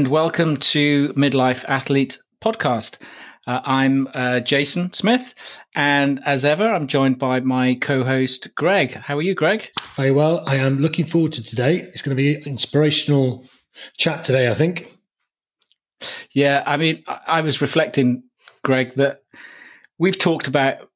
[0.00, 2.96] and welcome to Midlife Athlete Podcast.
[3.46, 5.34] Uh, I'm uh, Jason Smith,
[5.74, 8.94] and as ever, I'm joined by my co host, Greg.
[8.94, 9.68] How are you, Greg?
[9.96, 10.42] Very well.
[10.46, 11.80] I am looking forward to today.
[11.80, 13.44] It's going to be an inspirational
[13.98, 14.90] chat today, I think.
[16.32, 18.22] Yeah, I mean, I, I was reflecting,
[18.64, 19.20] Greg, that
[19.98, 20.88] we've talked about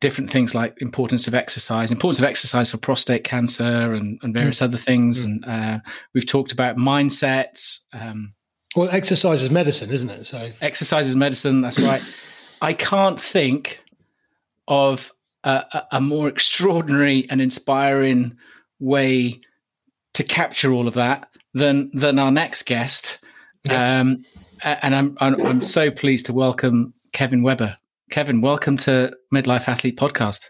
[0.00, 4.58] different things like importance of exercise, importance of exercise for prostate cancer, and, and various
[4.58, 4.62] mm.
[4.62, 5.20] other things.
[5.20, 5.24] Mm.
[5.24, 5.78] And uh,
[6.14, 7.80] we've talked about mindsets.
[7.92, 8.34] Um,
[8.74, 10.26] well, exercise is medicine, isn't it?
[10.26, 11.62] So exercise is medicine.
[11.62, 12.02] That's right.
[12.60, 13.82] I can't think
[14.68, 15.12] of
[15.44, 18.36] a, a, more extraordinary and inspiring
[18.80, 19.40] way
[20.14, 23.18] to capture all of that than than our next guest.
[23.64, 24.00] Yeah.
[24.00, 24.24] Um,
[24.62, 27.76] and I'm, I'm I'm so pleased to welcome Kevin Webber.
[28.10, 30.46] Kevin, welcome to Midlife Athlete Podcast.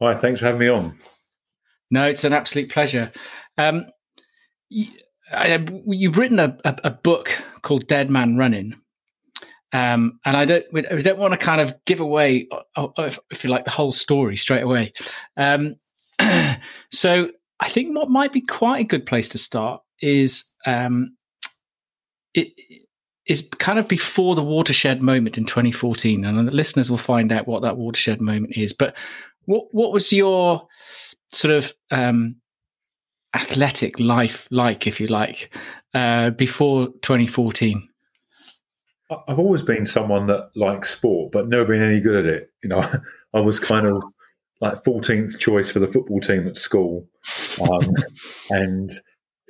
[0.00, 0.98] Hi, thanks for having me on.
[1.90, 3.12] No, it's an absolute pleasure.
[3.58, 3.86] Um,
[5.30, 8.72] I, you've written a, a, a, book called Dead Man Running,
[9.72, 13.44] um, and I don't we don't want to kind of give away, uh, uh, if
[13.44, 14.94] you like, the whole story straight away.
[15.36, 15.76] Um,
[16.90, 17.30] so
[17.60, 21.16] I think what might be quite a good place to start is um,
[22.32, 22.48] it
[23.28, 27.46] is kind of before the watershed moment in 2014, and the listeners will find out
[27.46, 28.72] what that watershed moment is.
[28.72, 28.96] But
[29.44, 30.66] what what was your
[31.28, 32.36] sort of um,
[33.34, 35.54] athletic life like, if you like,
[35.94, 37.88] uh, before 2014?
[39.10, 42.50] I've always been someone that likes sport, but never been any good at it.
[42.62, 42.90] You know,
[43.34, 44.02] I was kind of
[44.60, 47.06] like 14th choice for the football team at school,
[47.62, 47.92] um,
[48.50, 48.90] and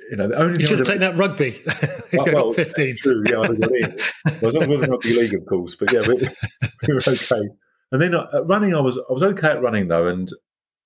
[0.09, 1.61] you know, the only you should have taken that rugby.
[2.13, 2.95] well, got 15.
[2.97, 3.99] True, yeah, I got in.
[4.41, 5.75] Well, as long as it rugby league, of course.
[5.75, 6.15] But yeah, we,
[6.87, 7.49] we were okay.
[7.91, 10.29] And then uh, running, I was I was okay at running though, and,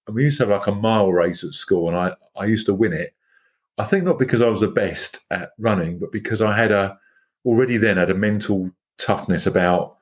[0.07, 2.66] and we used to have like a mile race at school, and I I used
[2.66, 3.13] to win it.
[3.78, 6.97] I think not because I was the best at running, but because I had a
[7.45, 9.97] already then had a mental toughness about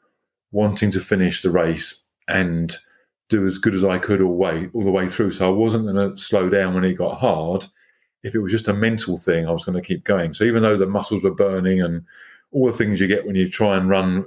[0.51, 2.75] wanting to finish the race and
[3.29, 5.31] do as good as I could all way all the way through.
[5.31, 7.65] So I wasn't going to slow down when it got hard
[8.23, 10.33] if it was just a mental thing, I was going to keep going.
[10.33, 12.05] So even though the muscles were burning and
[12.51, 14.25] all the things you get when you try and run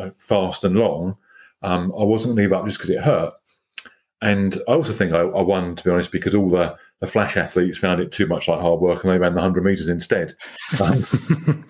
[0.00, 1.16] uh, fast and long,
[1.62, 3.34] um, I wasn't going to give up just because it hurt.
[4.20, 7.36] And I also think I, I, won, to be honest, because all the, the flash
[7.36, 10.34] athletes found it too much like hard work and they ran the 100 meters instead.
[10.80, 11.04] Um,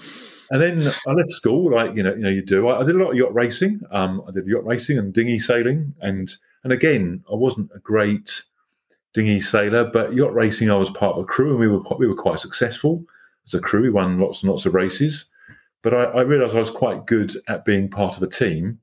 [0.53, 2.69] and then I left school, like you know, you know, you do.
[2.69, 3.81] I, I did a lot of yacht racing.
[3.91, 6.31] Um, I did yacht racing and dinghy sailing, and
[6.63, 8.43] and again, I wasn't a great
[9.15, 12.09] dinghy sailor, but yacht racing, I was part of a crew, and we were we
[12.09, 13.05] were quite successful
[13.47, 13.83] as a crew.
[13.83, 15.27] We won lots and lots of races,
[15.83, 18.79] but I, I realised I was quite good at being part of a team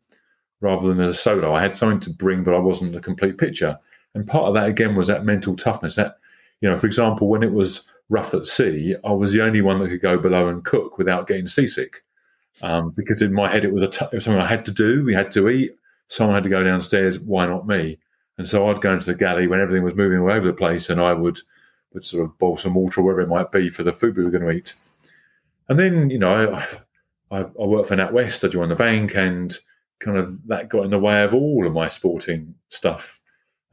[0.62, 1.54] rather than as a solo.
[1.54, 3.80] I had something to bring, but I wasn't the complete picture.
[4.14, 5.96] And part of that again was that mental toughness.
[5.96, 6.18] That
[6.62, 9.80] you know, for example, when it was rough at sea, I was the only one
[9.80, 12.04] that could go below and cook without getting seasick.
[12.62, 14.72] Um, because in my head it was, a t- it was something I had to
[14.72, 15.06] do.
[15.06, 15.76] We had to eat.
[16.08, 17.20] Someone had to go downstairs.
[17.20, 18.00] Why not me?
[18.40, 20.90] And so I'd go into the galley when everything was moving all over the place,
[20.90, 21.40] and I would
[21.92, 24.24] would sort of boil some water or whatever it might be for the food we
[24.24, 24.76] were going to eat.
[25.68, 26.68] And then, you know, I,
[27.36, 28.46] I, I worked for NatWest.
[28.46, 29.58] I joined the bank, and
[30.00, 33.22] kind of that got in the way of all of my sporting stuff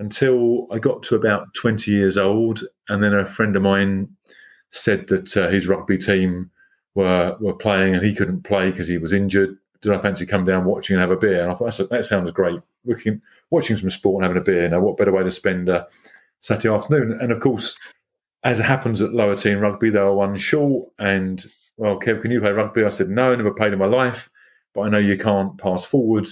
[0.00, 2.64] until I got to about 20 years old.
[2.88, 4.08] And then a friend of mine
[4.70, 6.50] said that uh, his rugby team
[6.96, 9.56] were were playing and he couldn't play because he was injured.
[9.80, 11.42] Did I fancy come down watching and have a beer?
[11.42, 12.60] And I thought that sounds great.
[12.84, 14.68] Looking watching some sport and having a beer.
[14.68, 15.86] Now, what better way to spend a
[16.40, 17.18] Saturday afternoon?
[17.20, 17.76] And of course,
[18.44, 20.88] as it happens at lower team rugby, they were one short.
[20.98, 21.44] And
[21.76, 22.84] well, Kev, can you play rugby?
[22.84, 24.30] I said, no, never played in my life,
[24.74, 26.28] but I know you can't pass forward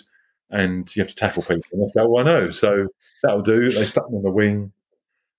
[0.51, 1.65] and you have to tackle people.
[1.73, 2.49] And about what I know.
[2.49, 2.89] So
[3.23, 3.73] that'll do.
[3.73, 4.73] They stuck me on the wing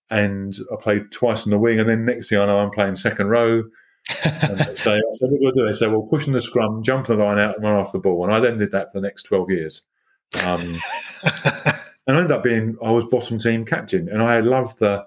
[0.09, 1.79] and I played twice on the wing.
[1.79, 3.63] And then next thing I know, I'm playing second row.
[4.23, 5.65] and they say, I said, what do I do?
[5.65, 8.23] They say, well, pushing the scrum, jump the line out and run off the ball.
[8.25, 9.81] And I then did that for the next 12 years.
[10.43, 10.75] Um,
[12.07, 15.05] and I ended up being I was bottom team captain, and I loved the,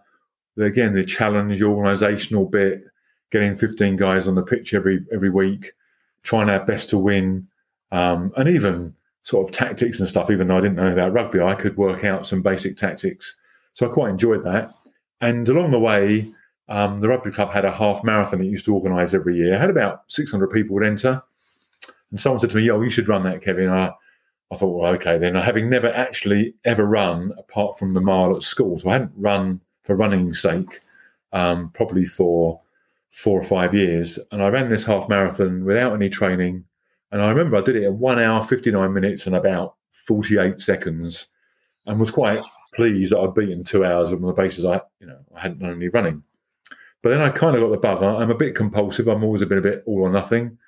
[0.56, 2.82] the again the challenge, the organisational bit,
[3.30, 5.72] getting fifteen guys on the pitch every every week,
[6.22, 7.48] trying our best to win,
[7.92, 10.30] um, and even sort of tactics and stuff.
[10.30, 13.36] Even though I didn't know about rugby, I could work out some basic tactics,
[13.72, 14.74] so I quite enjoyed that.
[15.20, 16.32] And along the way,
[16.68, 19.54] um, the rugby club had a half marathon it used to organise every year.
[19.54, 21.22] It had about six hundred people would enter,
[22.10, 23.92] and someone said to me, "Yo, you should run that, Kevin." I,
[24.50, 28.42] I thought, well, okay, then having never actually ever run apart from the mile at
[28.42, 30.80] school, so I hadn't run for running's sake,
[31.32, 32.60] um, probably for
[33.10, 36.64] four or five years, and I ran this half marathon without any training.
[37.10, 41.26] And I remember I did it in one hour, 59 minutes, and about 48 seconds,
[41.86, 42.42] and was quite
[42.74, 45.72] pleased that I'd beaten two hours on the basis I, you know, I hadn't done
[45.72, 46.22] any running.
[47.02, 48.02] But then I kind of got the bug.
[48.02, 49.08] I'm a bit compulsive.
[49.08, 50.58] I'm always been a bit all or nothing.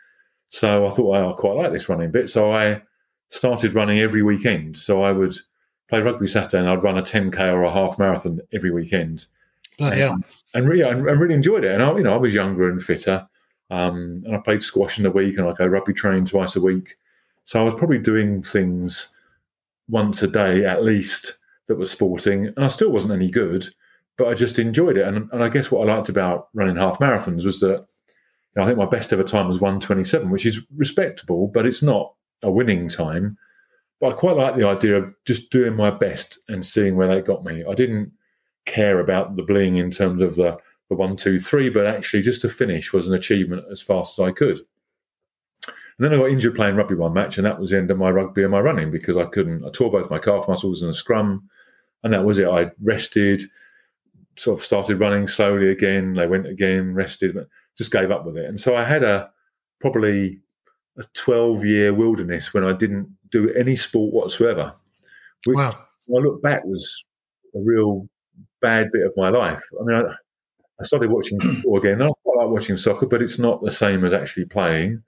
[0.49, 2.31] So I thought well, I quite like this running bit.
[2.31, 2.83] So I
[3.31, 4.77] started running every weekend.
[4.77, 5.35] So I would
[5.89, 9.27] play rugby Saturday and I'd run a 10k or a half marathon every weekend.
[9.79, 10.19] Bloody hell.
[10.55, 11.73] and really, I, really enjoyed it.
[11.73, 13.27] And I, you know, I was younger and fitter,
[13.71, 16.61] um, and I played squash in the week, and I go rugby training twice a
[16.61, 16.97] week.
[17.45, 19.09] So I was probably doing things
[19.89, 21.37] once a day at least
[21.67, 23.67] that was sporting, and I still wasn't any good,
[24.19, 25.07] but I just enjoyed it.
[25.07, 28.65] And, and I guess what I liked about running half marathons was that you know,
[28.65, 31.83] I think my best ever time was one twenty seven, which is respectable, but it's
[31.83, 33.39] not a winning time.
[34.01, 37.21] But I quite like the idea of just doing my best and seeing where they
[37.21, 37.65] got me.
[37.69, 38.13] I didn't
[38.65, 40.59] care about the bling in terms of the,
[40.89, 44.27] the one, two, three, but actually just to finish was an achievement as fast as
[44.27, 44.61] I could.
[45.67, 47.99] And then I got injured playing rugby one match, and that was the end of
[47.99, 49.67] my rugby and my running because I couldn't.
[49.67, 51.47] I tore both my calf muscles in a scrum,
[52.03, 52.49] and that was it.
[52.49, 53.43] I rested,
[54.37, 56.15] sort of started running slowly again.
[56.15, 58.47] They went again, rested, but just gave up with it.
[58.47, 59.31] And so I had a
[59.79, 60.41] probably
[60.99, 64.75] a 12 year wilderness when I didn't do any sport whatsoever.
[65.47, 65.73] Which, Wow.
[66.07, 67.05] when I look back, was
[67.55, 68.09] a real
[68.61, 69.63] bad bit of my life.
[69.81, 70.13] I mean, I,
[70.81, 72.03] I started watching football again.
[72.03, 75.03] I quite like watching soccer, but it's not the same as actually playing.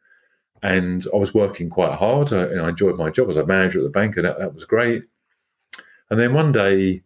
[0.63, 2.33] And I was working quite hard.
[2.33, 4.55] I, know, I enjoyed my job as a manager at the bank, and that, that
[4.55, 5.03] was great.
[6.09, 7.03] And then one day,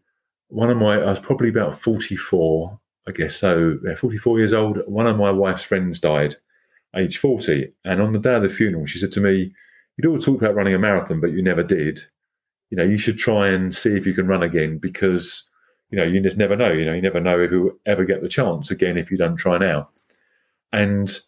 [0.48, 2.78] one of my, I was probably about 44,
[3.08, 4.78] I guess so, yeah, 44 years old.
[4.86, 6.36] One of my wife's friends died,
[6.96, 7.72] age 40.
[7.84, 9.52] And on the day of the funeral, she said to me,
[9.96, 12.00] You'd all talk about running a marathon, but you never did.
[12.70, 15.42] You know, you should try and see if you can run again because,
[15.90, 16.70] you know, you just never know.
[16.70, 19.36] You know, you never know if you'll ever get the chance again if you don't
[19.36, 19.88] try now.
[20.72, 21.18] And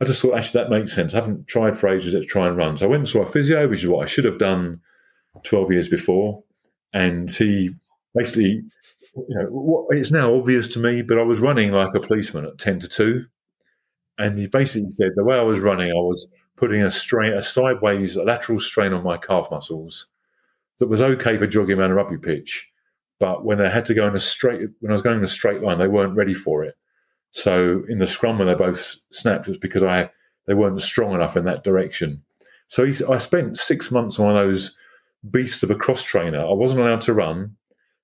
[0.00, 1.14] I just thought, actually, that makes sense.
[1.14, 2.76] I haven't tried for ages to try and run.
[2.76, 4.80] So I went and saw a physio, which is what I should have done
[5.44, 6.42] 12 years before.
[6.92, 7.70] And he
[8.14, 8.62] basically,
[9.14, 12.44] you know, what, it's now obvious to me, but I was running like a policeman
[12.44, 13.24] at 10 to 2.
[14.18, 17.42] And he basically said the way I was running, I was putting a strain, a
[17.42, 20.06] sideways, a lateral strain on my calf muscles
[20.78, 22.68] that was okay for jogging around a rugby pitch.
[23.18, 25.28] But when I had to go in a straight, when I was going in a
[25.28, 26.76] straight line, they weren't ready for it.
[27.32, 30.10] So in the scrum when they both snapped, it was because I
[30.46, 32.22] they weren't strong enough in that direction.
[32.68, 34.74] So he, I spent six months on those
[35.30, 36.40] beasts of a cross trainer.
[36.40, 37.56] I wasn't allowed to run,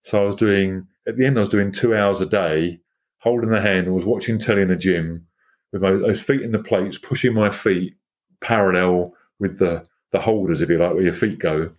[0.02, 1.36] so I was doing at the end.
[1.36, 2.80] I was doing two hours a day,
[3.18, 5.26] holding the handles, watching telly in the gym,
[5.72, 7.96] with my those feet in the plates, pushing my feet
[8.40, 11.70] parallel with the the holders, if you like, where your feet go,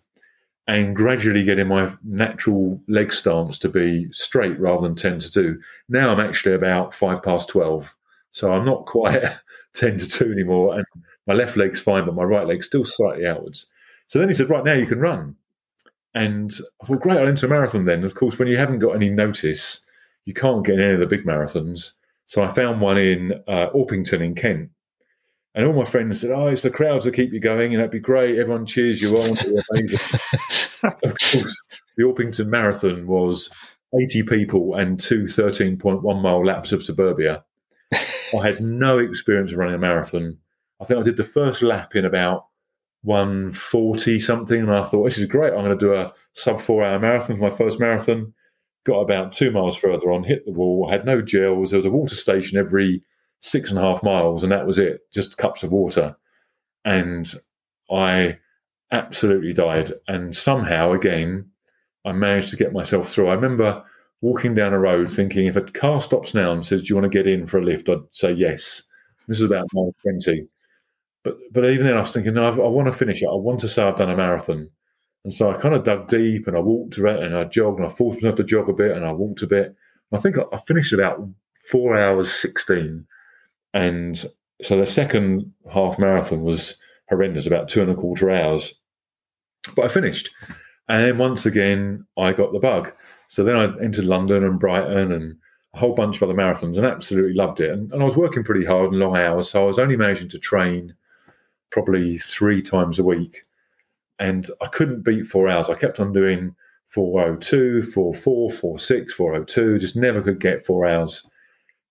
[0.67, 5.59] and gradually getting my natural leg stance to be straight rather than 10 to 2.
[5.89, 7.95] Now I'm actually about five past 12.
[8.31, 9.23] So I'm not quite
[9.75, 10.75] 10 to 2 anymore.
[10.75, 10.85] And
[11.27, 13.67] my left leg's fine, but my right leg's still slightly outwards.
[14.07, 15.35] So then he said, Right now you can run.
[16.15, 16.51] And
[16.81, 18.03] I thought, Great, I'll enter a marathon then.
[18.03, 19.81] Of course, when you haven't got any notice,
[20.25, 21.93] you can't get in any of the big marathons.
[22.33, 24.71] So I found one in uh, Orpington in Kent.
[25.53, 27.91] And all my friends said, "Oh, it's the crowds that keep you going, and that'd
[27.91, 28.39] be great.
[28.39, 29.37] Everyone cheers you on.
[29.69, 29.99] Amazing."
[30.83, 31.63] of course,
[31.95, 33.51] the Orpington Marathon was
[34.01, 37.43] 80 people and two 13.1 mile laps of suburbia.
[37.93, 40.39] I had no experience of running a marathon.
[40.81, 42.47] I think I did the first lap in about
[43.03, 45.53] 140 something, and I thought, "This is great.
[45.53, 48.33] I'm going to do a sub four hour marathon for my first marathon."
[48.85, 50.89] Got about two miles further on, hit the wall.
[50.89, 51.71] Had no gels.
[51.71, 53.01] There was a water station every
[53.39, 55.01] six and a half miles, and that was it.
[55.13, 56.15] Just cups of water,
[56.85, 57.33] and
[57.91, 58.39] I
[58.91, 59.91] absolutely died.
[60.07, 61.49] And somehow, again,
[62.05, 63.27] I managed to get myself through.
[63.29, 63.83] I remember
[64.21, 67.11] walking down a road thinking, if a car stops now and says, "Do you want
[67.11, 68.83] to get in for a lift?" I'd say yes.
[69.27, 70.47] This is about mile twenty.
[71.23, 73.27] But but even then, I was thinking, no, I, I want to finish it.
[73.27, 74.69] I want to say I've done a marathon.
[75.23, 77.87] And so I kind of dug deep and I walked around and I jogged and
[77.87, 79.75] I forced myself to jog a bit and I walked a bit.
[80.11, 81.27] I think I, finished about
[81.69, 83.07] four hours 16.
[83.73, 84.25] And
[84.61, 86.77] so the second half marathon was
[87.09, 88.73] horrendous, about two and a quarter hours.
[89.75, 90.29] But I finished.
[90.87, 92.91] And then once again, I got the bug.
[93.27, 95.37] So then I entered London and Brighton and
[95.73, 97.71] a whole bunch of other marathons and absolutely loved it.
[97.71, 99.49] And, and I was working pretty hard and long hours.
[99.49, 100.93] So I was only managing to train
[101.71, 103.43] probably three times a week.
[104.19, 105.69] And I couldn't beat four hours.
[105.69, 106.55] I kept on doing
[106.87, 111.23] 402, 44, 46, 402, just never could get four hours.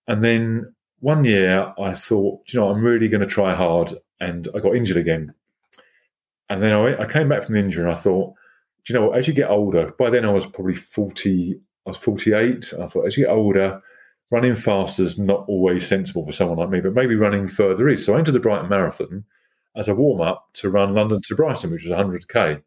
[0.07, 3.93] And then one year I thought, you know, I'm really going to try hard.
[4.21, 5.35] And I got injured again.
[6.49, 8.35] And then I, I came back from the injury and I thought,
[8.89, 9.11] you know?
[9.11, 11.55] As you get older, by then I was probably 40,
[11.87, 12.73] I was 48.
[12.73, 13.83] And I thought, as you get older,
[14.31, 18.05] running faster is not always sensible for someone like me, but maybe running further is.
[18.05, 19.25] So I entered the Brighton Marathon
[19.75, 22.63] as a warm up to run London to Brighton, which was 100k.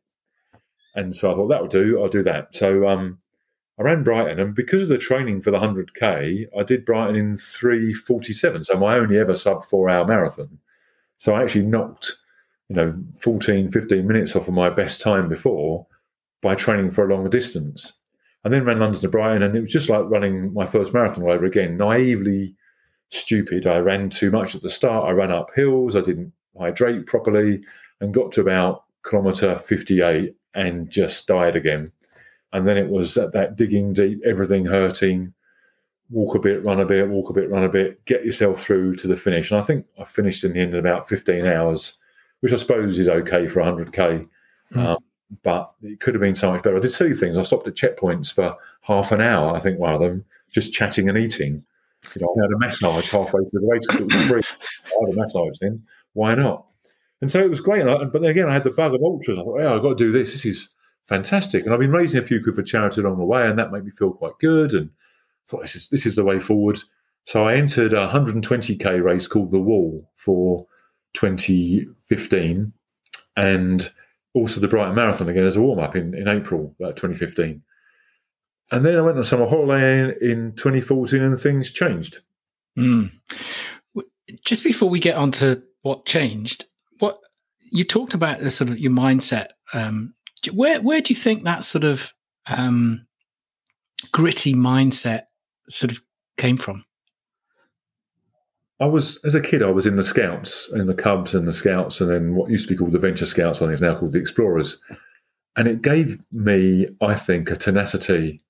[0.95, 2.01] And so I thought that would do.
[2.01, 2.55] I'll do that.
[2.55, 3.19] So um,
[3.77, 7.37] I ran Brighton, and because of the training for the 100k, I did Brighton in
[7.37, 8.65] 3:47.
[8.65, 10.59] So my only ever sub four hour marathon.
[11.17, 12.13] So I actually knocked,
[12.69, 15.87] you know, 14, 15 minutes off of my best time before
[16.41, 17.93] by training for a longer distance.
[18.43, 21.23] And then ran London to Brighton, and it was just like running my first marathon
[21.23, 21.77] all over again.
[21.77, 22.55] Naively
[23.09, 23.67] stupid.
[23.67, 25.05] I ran too much at the start.
[25.05, 25.95] I ran up hills.
[25.95, 27.63] I didn't hydrate properly,
[27.99, 31.91] and got to about kilometre 58 and just died again.
[32.53, 35.33] And then it was at that digging deep, everything hurting,
[36.09, 38.95] walk a bit, run a bit, walk a bit, run a bit, get yourself through
[38.95, 39.51] to the finish.
[39.51, 41.97] And I think I finished in the end in about 15 hours,
[42.39, 44.27] which I suppose is okay for 100k.
[44.71, 44.77] Mm.
[44.77, 44.97] Um,
[45.43, 46.77] but it could have been so much better.
[46.77, 47.35] I did silly things.
[47.35, 51.09] I stopped at checkpoints for half an hour, I think one of them, just chatting
[51.09, 51.65] and eating.
[52.15, 54.41] You know, I had a massage halfway through the race it was free.
[54.85, 55.83] I had a massage then.
[56.15, 56.65] Why not?
[57.21, 57.87] And so it was great.
[57.87, 59.37] I, but then again, I had the bug of ultras.
[59.37, 60.31] I thought, yeah, I've got to do this.
[60.31, 60.69] This is
[61.07, 61.63] fantastic.
[61.63, 63.85] And I've been raising a few quid for charity along the way, and that made
[63.85, 64.73] me feel quite good.
[64.73, 66.79] And I thought this is this is the way forward.
[67.25, 70.65] So I entered a 120k race called the Wall for
[71.13, 72.73] 2015,
[73.35, 73.91] and
[74.33, 77.61] also the Brighton Marathon again as a warm up in, in April uh, 2015.
[78.71, 82.21] And then I went on summer holiday in, in 2014, and things changed.
[82.77, 83.11] Mm.
[84.43, 86.65] Just before we get on to what changed,
[86.97, 87.19] what
[87.71, 89.49] you talked about the sort of your mindset.
[89.71, 90.15] Um,
[90.51, 92.11] where where do you think that sort of
[92.47, 93.05] um,
[94.11, 95.25] gritty mindset
[95.69, 96.01] sort of
[96.37, 96.85] came from?
[98.79, 99.61] I was as a kid.
[99.61, 102.67] I was in the Scouts, in the Cubs and the Scouts, and then what used
[102.67, 103.61] to be called the Venture Scouts.
[103.61, 104.79] I think it's now called the Explorers.
[105.55, 108.41] And it gave me, I think, a tenacity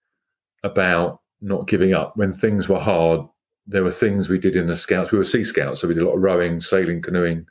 [0.64, 3.28] about not giving up when things were hard.
[3.68, 5.12] There were things we did in the Scouts.
[5.12, 7.48] We were Sea Scouts, so we did a lot of rowing, sailing, canoeing,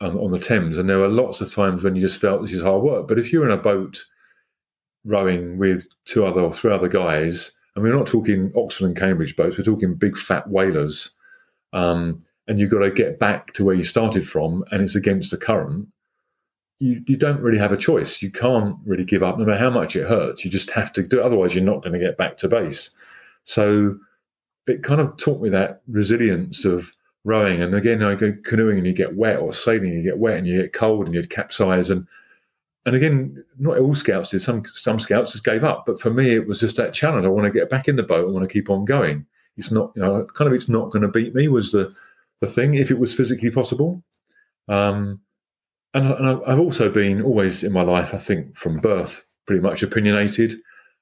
[0.00, 2.52] on, on the Thames, and there were lots of times when you just felt this
[2.52, 3.06] is hard work.
[3.06, 4.04] But if you're in a boat
[5.04, 9.36] rowing with two other or three other guys, and we're not talking Oxford and Cambridge
[9.36, 11.10] boats, we're talking big fat whalers,
[11.72, 15.30] um, and you've got to get back to where you started from, and it's against
[15.30, 15.86] the current.
[16.78, 18.22] You, you don't really have a choice.
[18.22, 20.44] You can't really give up, no matter how much it hurts.
[20.44, 21.24] You just have to do it.
[21.24, 22.90] Otherwise, you're not going to get back to base.
[23.44, 23.98] So
[24.66, 26.92] it kind of taught me that resilience of
[27.24, 27.60] rowing.
[27.62, 30.46] And again, I go canoeing and you get wet, or sailing you get wet and
[30.46, 31.90] you get cold and you'd capsize.
[31.90, 32.06] And
[32.86, 34.40] and again, not all scouts did.
[34.42, 35.84] Some some scouts just gave up.
[35.86, 37.24] But for me, it was just that challenge.
[37.24, 38.28] I want to get back in the boat.
[38.28, 39.26] I want to keep on going.
[39.56, 41.94] It's not, you know, kind of it's not going to beat me was the
[42.40, 44.02] the thing if it was physically possible.
[44.68, 45.20] Um,
[45.92, 49.82] and, and I've also been always in my life, I think, from birth, pretty much
[49.82, 50.54] opinionated.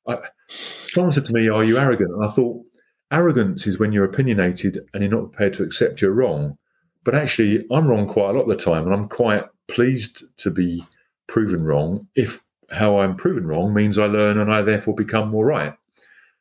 [0.08, 0.16] I,
[0.48, 2.64] someone said to me, "Are you arrogant?" And I thought,
[3.10, 6.58] arrogance is when you're opinionated and you're not prepared to accept you're wrong.
[7.04, 10.50] But actually, I'm wrong quite a lot of the time, and I'm quite pleased to
[10.50, 10.84] be
[11.26, 15.46] proven wrong if how I'm proven wrong means I learn and I therefore become more
[15.46, 15.72] right.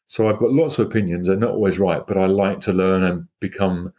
[0.08, 3.04] So I've got lots of opinions, they're not always right, but I like to learn
[3.04, 3.94] and become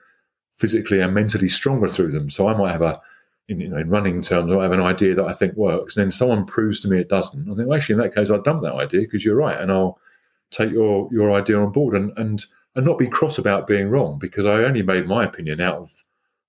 [0.55, 2.31] physically and mentally stronger through them.
[2.31, 3.01] So I might have a,
[3.49, 6.05] in, you know, in running terms, I have an idea that I think works, and
[6.05, 7.51] then someone proves to me it doesn't.
[7.51, 9.71] I think, well, actually, in that case, I'll dump that idea because you're right, and
[9.71, 9.99] I'll
[10.51, 11.95] take your your idea on board.
[11.95, 12.45] And and
[12.79, 16.05] and not be cross about being wrong because I only made my opinion out of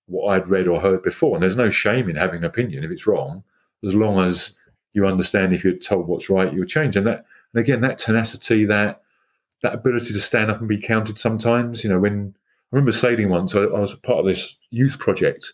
[0.06, 1.36] what I'd read or heard before.
[1.36, 3.44] And there's no shame in having an opinion if it's wrong,
[3.84, 4.52] as long as
[4.94, 6.96] you understand if you're told what's right, you'll change.
[6.96, 9.02] And that, and again, that tenacity, that
[9.64, 11.84] that ability to stand up and be counted sometimes.
[11.84, 12.36] You know, when
[12.72, 15.54] I remember sailing once, I, I was part of this youth project,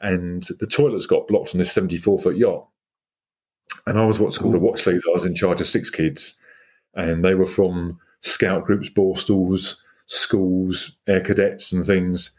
[0.00, 2.66] and the toilets got blocked on this 74 foot yacht.
[3.86, 5.02] And I was what's called a watch leader.
[5.06, 6.34] I was in charge of six kids,
[6.94, 9.76] and they were from scout groups, Borstals,
[10.06, 12.32] schools, air cadets, and things.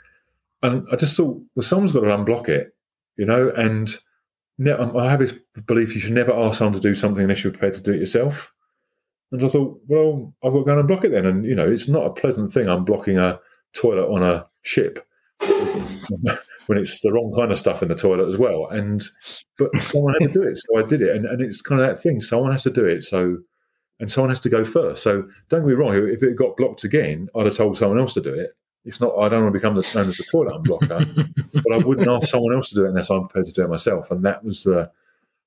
[0.62, 2.76] And I just thought, well, someone's got to unblock it,
[3.18, 3.52] you know.
[3.56, 3.90] And
[4.80, 5.34] um, I have this
[5.66, 8.00] belief you should never ask someone to do something unless you're prepared to do it
[8.00, 8.54] yourself.
[9.32, 11.26] And I thought, well, I've got to go and unblock it then.
[11.26, 13.40] And you know, it's not a pleasant thing unblocking a
[13.74, 15.06] toilet on a ship
[15.40, 18.68] when it's the wrong kind of stuff in the toilet as well.
[18.70, 19.04] And
[19.58, 21.16] but someone had to do it, so I did it.
[21.16, 23.04] And, and it's kind of that thing: someone has to do it.
[23.04, 23.38] So
[24.00, 25.04] and someone has to go first.
[25.04, 25.96] So don't get me wrong.
[25.96, 28.52] If it got blocked again, I'd have told someone else to do it.
[28.84, 29.18] It's not.
[29.18, 31.34] I don't want to become the, known as the toilet unblocker,
[31.64, 33.70] but I wouldn't ask someone else to do it unless I'm prepared to do it
[33.70, 34.12] myself.
[34.12, 34.92] And that was the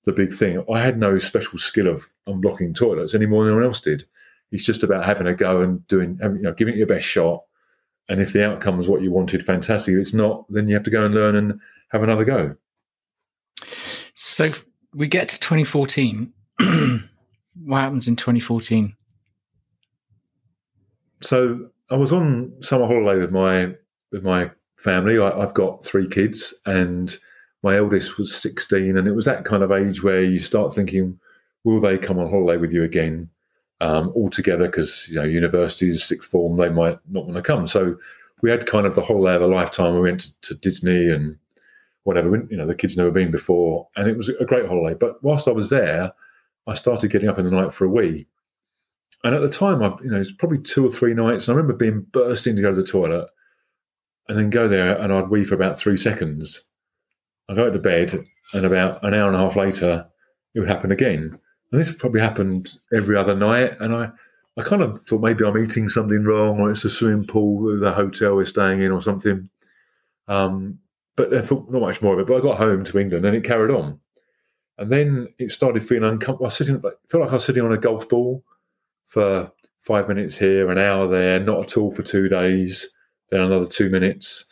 [0.05, 0.65] the big thing.
[0.73, 4.05] I had no special skill of unblocking toilets any more than anyone else did.
[4.51, 7.45] It's just about having a go and doing, you know, giving it your best shot.
[8.09, 9.93] And if the outcome is what you wanted, fantastic.
[9.93, 12.57] If it's not, then you have to go and learn and have another go.
[14.15, 14.51] So
[14.95, 16.33] we get to 2014.
[17.65, 18.95] what happens in 2014?
[21.21, 23.75] So I was on summer holiday with my
[24.13, 25.19] with my family.
[25.19, 27.17] I, have got three kids, and
[27.63, 31.19] my eldest was 16, and it was that kind of age where you start thinking,
[31.65, 33.31] will they come on holiday with you again?
[33.81, 37.67] um, all together because you know universities, sixth form, they might not want to come.
[37.67, 37.97] So
[38.43, 39.95] we had kind of the whole day of a lifetime.
[39.95, 41.37] We went to, to Disney and
[42.05, 42.37] whatever.
[42.51, 44.97] You know, the kids never been before, and it was a great holiday.
[44.99, 46.13] But whilst I was there,
[46.69, 48.27] I started getting up in the night for a wee.
[49.25, 51.49] And at the time, I, you know, it's probably two or three nights.
[51.49, 53.29] I remember being bursting to go to the toilet,
[54.29, 56.63] and then go there, and I'd wee for about three seconds.
[57.49, 58.15] I go to bed,
[58.53, 60.07] and about an hour and a half later,
[60.55, 61.39] it would happen again.
[61.73, 63.73] And this probably happened every other night.
[63.81, 64.11] And I,
[64.59, 67.93] I kind of thought maybe I'm eating something wrong, or it's the swimming pool, the
[67.93, 69.49] hotel we're staying in, or something.
[70.29, 70.79] Um,
[71.17, 72.27] but I thought not much more of it.
[72.27, 73.99] But I got home to England, and it carried on.
[74.79, 76.47] And then it started feeling uncomfortable.
[76.47, 78.45] I was sitting, I felt like I was sitting on a golf ball
[79.07, 82.89] for five minutes here, an hour there, not at all for two days,
[83.31, 84.45] then another two minutes.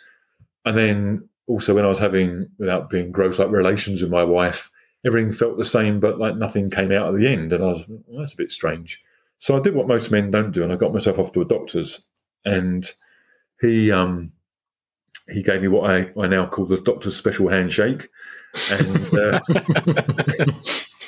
[0.65, 4.71] And then also when I was having, without being gross, like relations with my wife,
[5.05, 7.53] everything felt the same, but like nothing came out at the end.
[7.53, 9.03] And I was, well, that's a bit strange.
[9.39, 11.45] So I did what most men don't do, and I got myself off to a
[11.45, 12.01] doctor's,
[12.45, 12.91] and
[13.61, 14.33] he um,
[15.29, 18.09] he gave me what I, I now call the doctor's special handshake,
[18.73, 19.41] and, uh,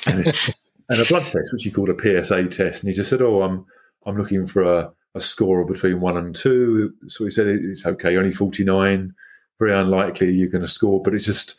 [0.07, 2.83] and, a blood test, which he called a PSA test.
[2.83, 3.65] And he just said, "Oh, I'm
[4.05, 6.93] I'm looking for a, a score of between one and two.
[7.07, 8.17] So he said, "It's okay.
[8.17, 9.13] Only 49.
[9.59, 11.55] Very unlikely you're going to score, but it's just."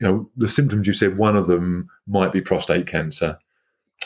[0.00, 3.38] You know, the symptoms you said, one of them might be prostate cancer.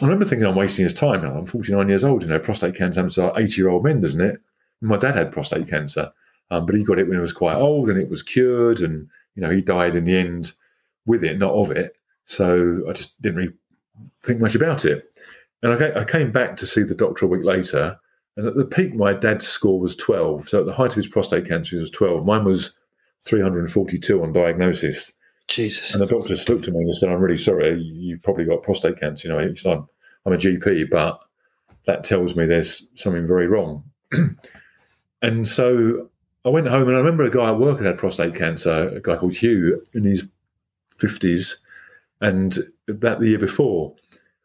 [0.00, 1.37] I remember thinking I'm wasting his time now.
[1.37, 2.23] I'm 49 years old.
[2.23, 4.41] You know, prostate cancer happens to 80 year old men, doesn't it?
[4.81, 6.12] My dad had prostate cancer,
[6.50, 8.81] um, but he got it when he was quite old and it was cured.
[8.81, 10.53] And, you know, he died in the end
[11.09, 11.97] with it, not of it.
[12.27, 13.53] So I just didn't really
[14.23, 15.05] think much about it.
[15.62, 17.99] And I, came back to see the doctor a week later.
[18.37, 20.49] And at the peak, my dad's score was 12.
[20.49, 22.25] So at the height of his prostate cancer, he was 12.
[22.25, 22.79] Mine was
[23.23, 25.11] 342 on diagnosis.
[25.49, 25.94] Jesus.
[25.94, 28.62] And the doctor just looked at me and said, I'm really sorry, you've probably got
[28.62, 29.27] prostate cancer.
[29.27, 29.88] You know, I'm,
[30.27, 31.18] I'm a GP, but
[31.87, 33.83] that tells me there's something very wrong.
[35.23, 36.11] and so
[36.44, 39.16] I went home and I remember a guy at work had prostate cancer, a guy
[39.16, 40.29] called Hugh and his
[41.01, 41.57] 50s,
[42.21, 42.59] and
[42.89, 43.95] about the year before.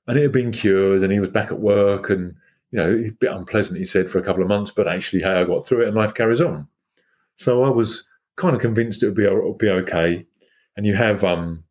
[0.07, 2.35] And it had been cured and he was back at work and,
[2.71, 5.39] you know, a bit unpleasant, he said, for a couple of months, but actually, hey,
[5.39, 6.67] I got through it and life carries on.
[7.37, 10.25] So I was kind of convinced it would be, it would be okay
[10.75, 11.63] and you have um,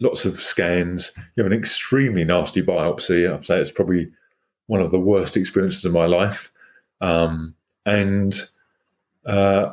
[0.00, 1.12] lots of scans.
[1.36, 3.32] You have an extremely nasty biopsy.
[3.32, 4.10] I'd say it's probably
[4.66, 6.50] one of the worst experiences of my life.
[7.00, 7.54] Um,
[7.86, 8.34] and
[9.26, 9.72] uh,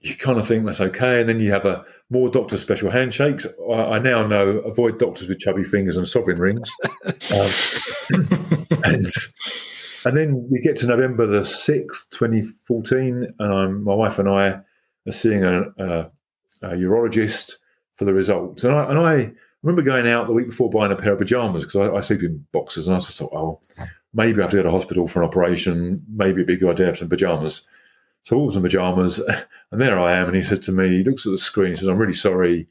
[0.00, 1.20] you kind of think that's okay.
[1.20, 3.46] And then you have a more doctor special handshakes.
[3.70, 6.70] I, I now know avoid doctors with chubby fingers and sovereign rings.
[7.04, 7.50] um,
[8.84, 9.06] and
[10.04, 14.28] and then we get to November the sixth, twenty fourteen, and I'm my wife and
[14.28, 14.60] I
[15.06, 16.10] are seeing a, a,
[16.62, 17.54] a urologist
[17.94, 18.64] for the results.
[18.64, 21.64] And I, and I remember going out the week before buying a pair of pajamas
[21.64, 23.60] because I, I, sleep in boxes, and I just thought, oh,
[24.14, 26.02] maybe I have to go to hospital for an operation.
[26.14, 27.62] Maybe it'd be a good idea to have some pajamas.
[28.22, 29.18] So I was in pajamas,
[29.72, 30.28] and there I am.
[30.28, 32.68] And he says to me, he looks at the screen, he says, I'm really sorry.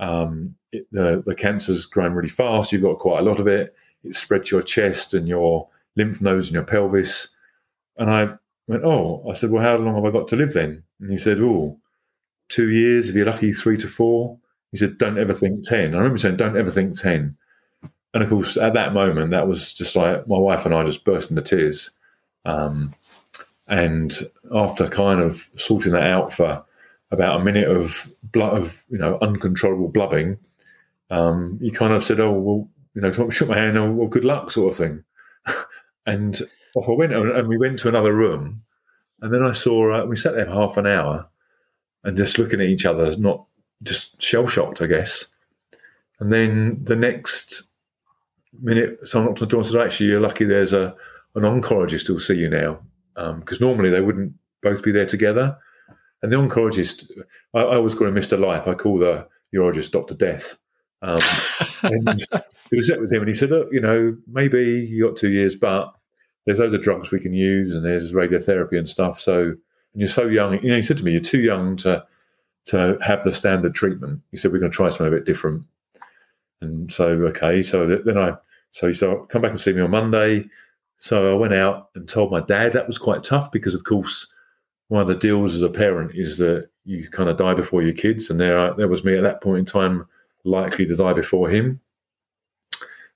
[0.00, 2.72] Um, it, the, the cancer's growing really fast.
[2.72, 3.74] You've got quite a lot of it.
[4.04, 7.28] It spread to your chest and your lymph nodes and your pelvis.
[7.96, 8.34] And I
[8.68, 10.82] went, oh, I said, well, how long have I got to live then?
[11.00, 11.78] And he said, oh,
[12.48, 14.38] two years, if you're lucky, three to four.
[14.72, 15.94] He said, "Don't ever think 10.
[15.94, 17.36] I remember saying, "Don't ever think 10.
[18.14, 21.04] And of course, at that moment, that was just like my wife and I just
[21.04, 21.90] burst into tears.
[22.44, 22.92] Um,
[23.68, 24.18] and
[24.54, 26.64] after kind of sorting that out for
[27.10, 30.38] about a minute of blood, of you know uncontrollable blubbing,
[31.10, 34.24] um, he kind of said, "Oh well, you know," shook my hand, "Oh well, good
[34.24, 35.04] luck," sort of thing.
[36.06, 36.40] and
[36.74, 38.62] off I went, and we went to another room,
[39.20, 41.28] and then I saw uh, we sat there half an hour,
[42.04, 43.44] and just looking at each other, not
[43.82, 45.26] just shell shocked, I guess.
[46.20, 47.62] And then the next
[48.60, 50.44] minute, someone knocked on the door and said, "Actually, you're lucky.
[50.44, 50.94] There's a
[51.34, 52.80] an oncologist who'll see you now,
[53.38, 55.56] because um, normally they wouldn't both be there together."
[56.22, 57.04] And the oncologist,
[57.54, 58.66] I, I always call him Mister Life.
[58.66, 60.58] I call the urologist Doctor Death.
[61.02, 61.20] Um,
[61.82, 62.08] and
[62.70, 65.30] he was set with him, and he said, "Look, you know, maybe you got two
[65.30, 65.92] years, but
[66.44, 69.20] there's loads of drugs we can use, and there's radiotherapy and stuff.
[69.20, 69.58] So, and
[69.94, 70.62] you're so young.
[70.62, 72.06] You know, he said to me, you're too young to."
[72.68, 74.20] to have the standard treatment.
[74.30, 75.64] He said, we're going to try something a bit different.
[76.60, 77.62] And so, okay.
[77.62, 78.34] So then I,
[78.70, 80.44] so he said, come back and see me on Monday.
[80.98, 84.26] So I went out and told my dad that was quite tough because, of course,
[84.88, 87.92] one of the deals as a parent is that you kind of die before your
[87.94, 88.30] kids.
[88.30, 90.06] And there, there was me at that point in time
[90.44, 91.80] likely to die before him.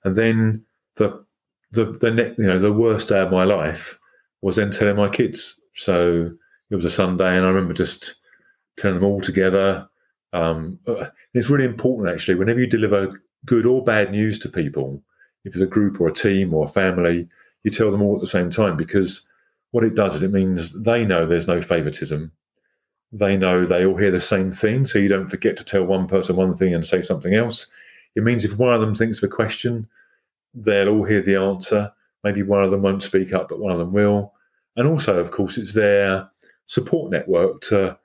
[0.03, 0.63] And then
[0.95, 1.23] the,
[1.71, 3.99] the, the, you know, the worst day of my life
[4.41, 5.55] was then telling my kids.
[5.73, 6.31] So
[6.69, 8.15] it was a Sunday and I remember just,
[8.77, 9.87] telling them all together.
[10.33, 10.79] Um,
[11.33, 15.01] it's really important, actually, whenever you deliver good or bad news to people,
[15.45, 17.27] if it's a group or a team or a family,
[17.63, 19.21] you tell them all at the same time because
[19.71, 22.31] what it does is it means they know there's no favoritism.
[23.11, 26.07] They know they all hear the same thing, so you don't forget to tell one
[26.07, 27.67] person one thing and say something else.
[28.15, 29.87] It means if one of them thinks of a question,
[30.53, 31.91] they'll all hear the answer.
[32.23, 34.33] Maybe one of them won't speak up, but one of them will.
[34.75, 36.29] And also, of course, it's their
[36.65, 37.97] support network to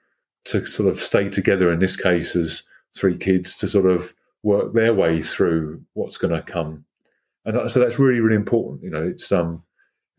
[0.44, 1.72] to sort of stay together.
[1.72, 2.62] In this case, as
[2.94, 6.84] three kids to sort of work their way through what's going to come.
[7.48, 8.82] And so that's really, really important.
[8.82, 9.62] You know, it's um,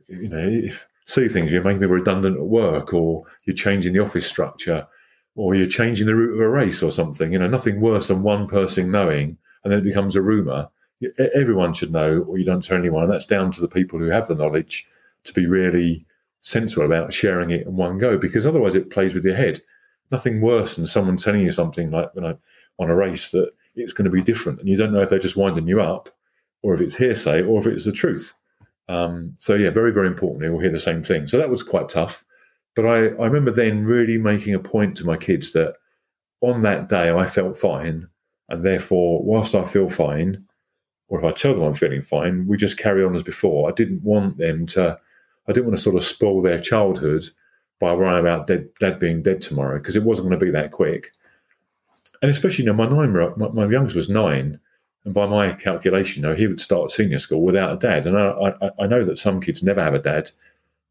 [0.08, 0.62] you know,
[1.06, 4.88] see things you're making me redundant at work, or you're changing the office structure,
[5.36, 7.32] or you're changing the route of a race, or something.
[7.32, 10.70] You know, nothing worse than one person knowing, and then it becomes a rumor.
[11.36, 13.04] Everyone should know, or you don't tell anyone.
[13.04, 14.88] And that's down to the people who have the knowledge
[15.26, 16.06] to be really
[16.42, 19.62] sensible about sharing it in one go, because otherwise it plays with your head.
[20.12, 22.38] Nothing worse than someone telling you something like, you know,
[22.80, 25.20] on a race that it's going to be different, and you don't know if they're
[25.20, 26.10] just winding you up,
[26.62, 28.34] or if it's hearsay, or if it's the truth.
[28.88, 30.42] Um, so yeah, very very important.
[30.42, 31.28] They all hear the same thing.
[31.28, 32.26] So that was quite tough.
[32.76, 35.76] But I, I remember then really making a point to my kids that
[36.42, 38.08] on that day I felt fine,
[38.50, 40.46] and therefore, whilst I feel fine,
[41.08, 43.70] or if I tell them I'm feeling fine, we just carry on as before.
[43.70, 45.00] I didn't want them to.
[45.48, 47.24] I didn't want to sort of spoil their childhood
[47.80, 50.72] by worrying about dad, dad being dead tomorrow because it wasn't going to be that
[50.72, 51.12] quick
[52.22, 54.60] and especially you know my nine my, my youngest was nine,
[55.10, 58.06] and by my calculation, you know, he would start senior school without a dad.
[58.06, 60.30] And I, I, I know that some kids never have a dad,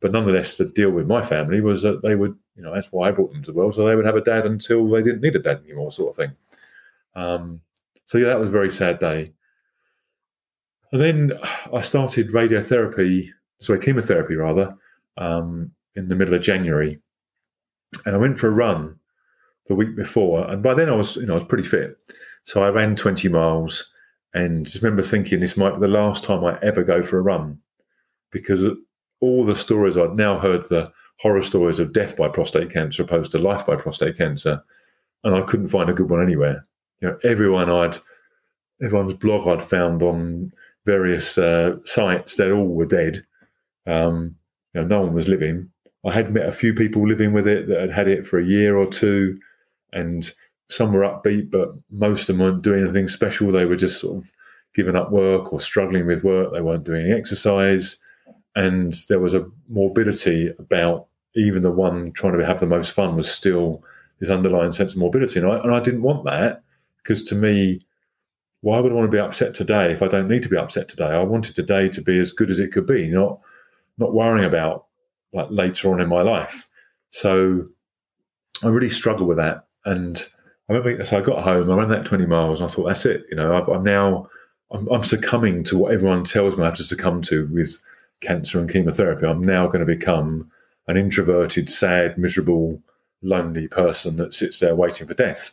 [0.00, 3.06] but nonetheless, the deal with my family was that they would, you know, that's why
[3.06, 5.20] I brought them to the world, so they would have a dad until they didn't
[5.20, 6.32] need a dad anymore, sort of thing.
[7.14, 7.60] Um,
[8.06, 9.32] so yeah, that was a very sad day.
[10.90, 11.32] And then
[11.72, 13.28] I started radiotherapy,
[13.60, 14.76] sorry, chemotherapy rather,
[15.16, 16.98] um, in the middle of January,
[18.04, 18.98] and I went for a run
[19.68, 21.96] the week before, and by then I was, you know, I was pretty fit.
[22.42, 23.92] So I ran 20 miles,
[24.34, 27.22] and just remember thinking this might be the last time I ever go for a
[27.22, 27.58] run,
[28.30, 28.68] because
[29.20, 33.32] all the stories I'd now heard the horror stories of death by prostate cancer opposed
[33.32, 34.62] to life by prostate cancer,
[35.24, 36.66] and I couldn't find a good one anywhere.
[37.00, 37.98] You know, everyone I'd,
[38.82, 40.52] everyone's blog I'd found on
[40.84, 43.24] various uh, sites, they all were dead.
[43.86, 44.36] Um,
[44.74, 45.70] you know, no one was living.
[46.06, 48.44] I had met a few people living with it that had had it for a
[48.44, 49.40] year or two
[49.92, 50.30] and
[50.68, 53.50] some were upbeat, but most of them weren't doing anything special.
[53.50, 54.32] They were just sort of
[54.74, 56.52] giving up work or struggling with work.
[56.52, 57.96] They weren't doing any exercise,
[58.54, 63.16] and there was a morbidity about even the one trying to have the most fun
[63.16, 63.82] was still
[64.20, 66.62] this underlying sense of morbidity, and I, and I didn't want that
[67.02, 67.80] because to me,
[68.60, 70.88] why would I want to be upset today if I don't need to be upset
[70.88, 71.06] today?
[71.06, 73.40] I wanted today to be as good as it could be, not
[73.96, 74.86] not worrying about
[75.32, 76.68] like later on in my life.
[77.10, 77.68] So
[78.62, 80.24] I really struggle with that and
[80.68, 83.06] I remember, so I got home, I ran that 20 miles, and I thought, that's
[83.06, 83.24] it.
[83.30, 84.28] You know, i am now,
[84.70, 87.78] I'm, I'm, succumbing to what everyone tells me I have to succumb to with
[88.20, 89.26] cancer and chemotherapy.
[89.26, 90.50] I'm now going to become
[90.86, 92.82] an introverted, sad, miserable,
[93.22, 95.52] lonely person that sits there waiting for death.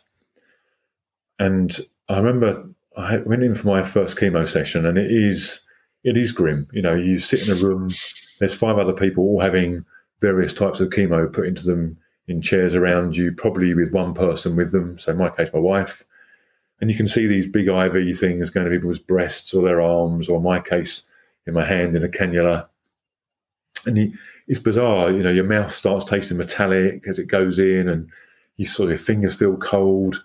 [1.38, 5.60] And I remember I went in for my first chemo session, and it is
[6.04, 6.68] it is grim.
[6.72, 7.90] You know, you sit in a room,
[8.38, 9.84] there's five other people all having
[10.20, 14.56] various types of chemo put into them in chairs around you, probably with one person
[14.56, 14.98] with them.
[14.98, 16.04] So in my case, my wife.
[16.80, 20.28] And you can see these big IV things going to people's breasts or their arms,
[20.28, 21.02] or my case,
[21.46, 22.68] in my hand in a cannula.
[23.86, 24.14] And
[24.48, 28.10] it's bizarre, you know, your mouth starts tasting metallic as it goes in, and
[28.56, 30.24] you sort of your fingers feel cold.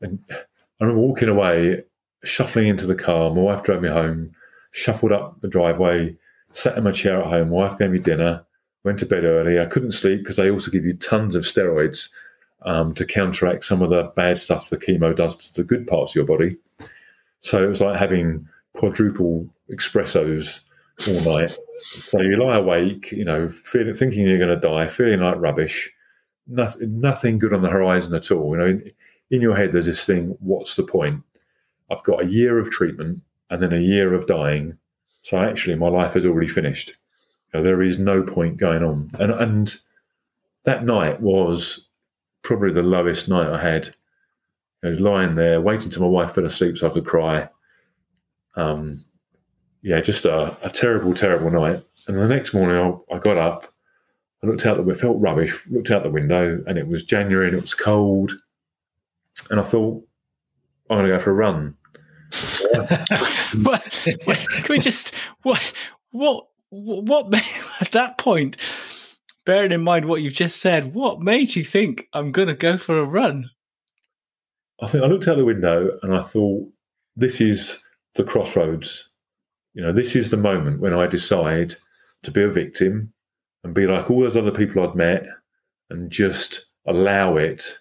[0.00, 0.34] And I
[0.80, 1.84] remember walking away,
[2.24, 3.30] shuffling into the car.
[3.30, 4.32] My wife drove me home,
[4.70, 6.16] shuffled up the driveway,
[6.52, 7.50] sat in my chair at home.
[7.50, 8.44] My wife gave me dinner
[8.84, 9.58] went to bed early.
[9.58, 12.10] I couldn't sleep because they also give you tons of steroids
[12.62, 16.12] um, to counteract some of the bad stuff the chemo does to the good parts
[16.12, 16.56] of your body.
[17.40, 20.60] So it was like having quadruple espressos
[21.08, 21.56] all night.
[21.80, 25.90] So you lie awake, you know, feeling, thinking you're going to die, feeling like rubbish.
[26.46, 28.52] Nothing, nothing good on the horizon at all.
[28.52, 28.90] You know, in,
[29.30, 31.22] in your head, there's this thing: what's the point?
[31.90, 34.76] I've got a year of treatment and then a year of dying.
[35.22, 36.94] So actually, my life is already finished
[37.54, 39.10] know, there is no point going on.
[39.18, 39.76] And and
[40.64, 41.86] that night was
[42.42, 43.94] probably the lowest night I had.
[44.84, 47.48] I was lying there waiting till my wife fell asleep so I could cry.
[48.56, 49.04] Um,
[49.82, 51.82] yeah, just a, a terrible, terrible night.
[52.06, 52.76] And the next morning,
[53.10, 53.66] I, I got up.
[54.42, 55.66] I looked out the it felt rubbish.
[55.68, 58.32] Looked out the window, and it was January, and it was cold.
[59.50, 60.06] And I thought,
[60.90, 61.76] I'm going to go for a run.
[63.56, 65.72] but, can we just what
[66.10, 67.34] what what
[67.80, 68.56] at that point,
[69.46, 72.78] bearing in mind what you've just said, what made you think I'm going to go
[72.78, 73.50] for a run?
[74.80, 76.68] I think I looked out the window and I thought,
[77.16, 77.78] this is
[78.16, 79.08] the crossroads.
[79.74, 81.74] You know, this is the moment when I decide
[82.22, 83.12] to be a victim
[83.62, 85.24] and be like all those other people I'd met
[85.90, 87.78] and just allow it.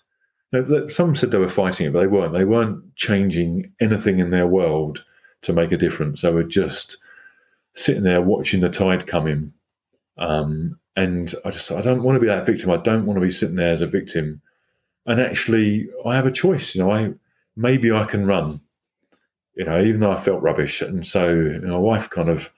[0.51, 2.33] You know, some said they were fighting it, but they weren't.
[2.33, 5.03] They weren't changing anything in their world
[5.41, 6.21] to make a difference.
[6.21, 6.97] They were just
[7.73, 9.53] sitting there watching the tide come in.
[10.17, 12.69] Um, and I just, I don't want to be that victim.
[12.69, 14.41] I don't want to be sitting there as a victim.
[15.05, 16.75] And actually, I have a choice.
[16.75, 17.13] You know, I
[17.55, 18.61] maybe I can run.
[19.55, 22.49] You know, even though I felt rubbish, and so you know, my wife kind of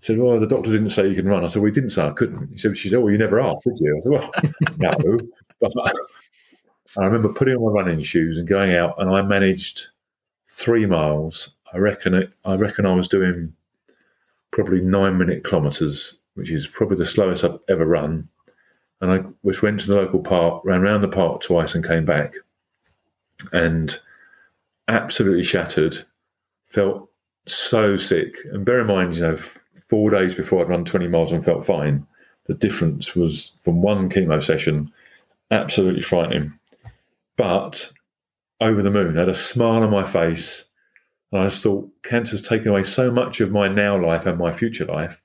[0.00, 2.06] said, "Well, the doctor didn't say you can run." I said, "We well, didn't say
[2.06, 4.30] I couldn't." He said, "She said, well, you never asked, did you?" I said, "Well,
[4.78, 5.18] no."
[5.60, 5.72] But
[6.98, 9.88] I remember putting on my running shoes and going out, and I managed
[10.48, 11.50] three miles.
[11.72, 12.32] I reckon it.
[12.44, 13.54] I reckon I was doing
[14.54, 18.28] probably nine minute kilometres, which is probably the slowest I've ever run.
[19.00, 22.04] And I which went to the local park, ran around the park twice, and came
[22.04, 22.34] back,
[23.52, 23.98] and
[24.86, 25.98] absolutely shattered.
[26.66, 27.10] Felt
[27.46, 28.36] so sick.
[28.52, 29.36] And bear in mind, you know,
[29.88, 32.06] four days before I'd run 20 miles and felt fine.
[32.44, 34.92] The difference was from one chemo session,
[35.50, 36.56] absolutely frightening.
[37.36, 37.90] But
[38.60, 40.64] over the moon, I had a smile on my face.
[41.34, 44.52] And I just thought, cancer's taken away so much of my now life and my
[44.52, 45.20] future life,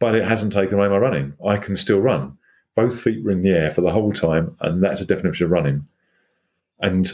[0.00, 1.34] but it hasn't taken away my running.
[1.46, 2.38] I can still run.
[2.74, 5.50] Both feet were in the air for the whole time, and that's a definition of
[5.50, 5.86] running.
[6.80, 7.12] And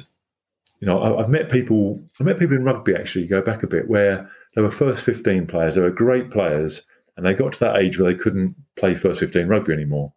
[0.78, 2.00] you know, I've met people.
[2.20, 3.26] I met people in rugby actually.
[3.26, 5.74] Go back a bit, where they were first 15 players.
[5.74, 6.82] They were great players.
[7.16, 10.12] And they got to that age where they couldn't play first 15 rugby anymore.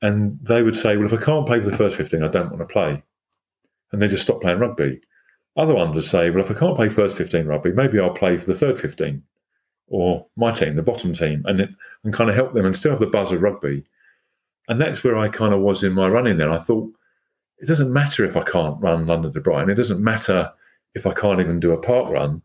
[0.00, 2.48] And they would say, well, if I can't play for the first 15, I don't
[2.48, 3.02] want to play.
[3.92, 5.02] And they just stop playing rugby.
[5.56, 8.46] Other ones say, well, if I can't play first 15 rugby, maybe I'll play for
[8.46, 9.22] the third 15
[9.88, 13.00] or my team, the bottom team, and, and kind of help them and still have
[13.00, 13.84] the buzz of rugby.
[14.68, 16.50] And that's where I kind of was in my running then.
[16.50, 16.92] I thought,
[17.58, 19.70] it doesn't matter if I can't run London to Brighton.
[19.70, 20.52] It doesn't matter
[20.94, 22.42] if I can't even do a park run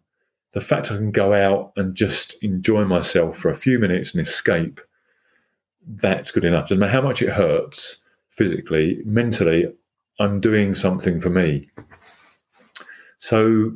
[0.54, 4.22] the fact I can go out and just enjoy myself for a few minutes and
[4.22, 4.82] escape,
[5.86, 6.66] that's good enough.
[6.66, 7.98] Doesn't matter how much it hurts
[8.30, 9.74] physically, mentally,
[10.20, 11.70] I'm doing something for me.
[13.22, 13.72] So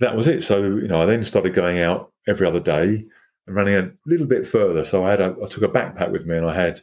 [0.00, 0.42] that was it.
[0.42, 3.04] So, you know, I then started going out every other day
[3.46, 4.84] and running a little bit further.
[4.84, 6.80] So I had a, I took a backpack with me and I had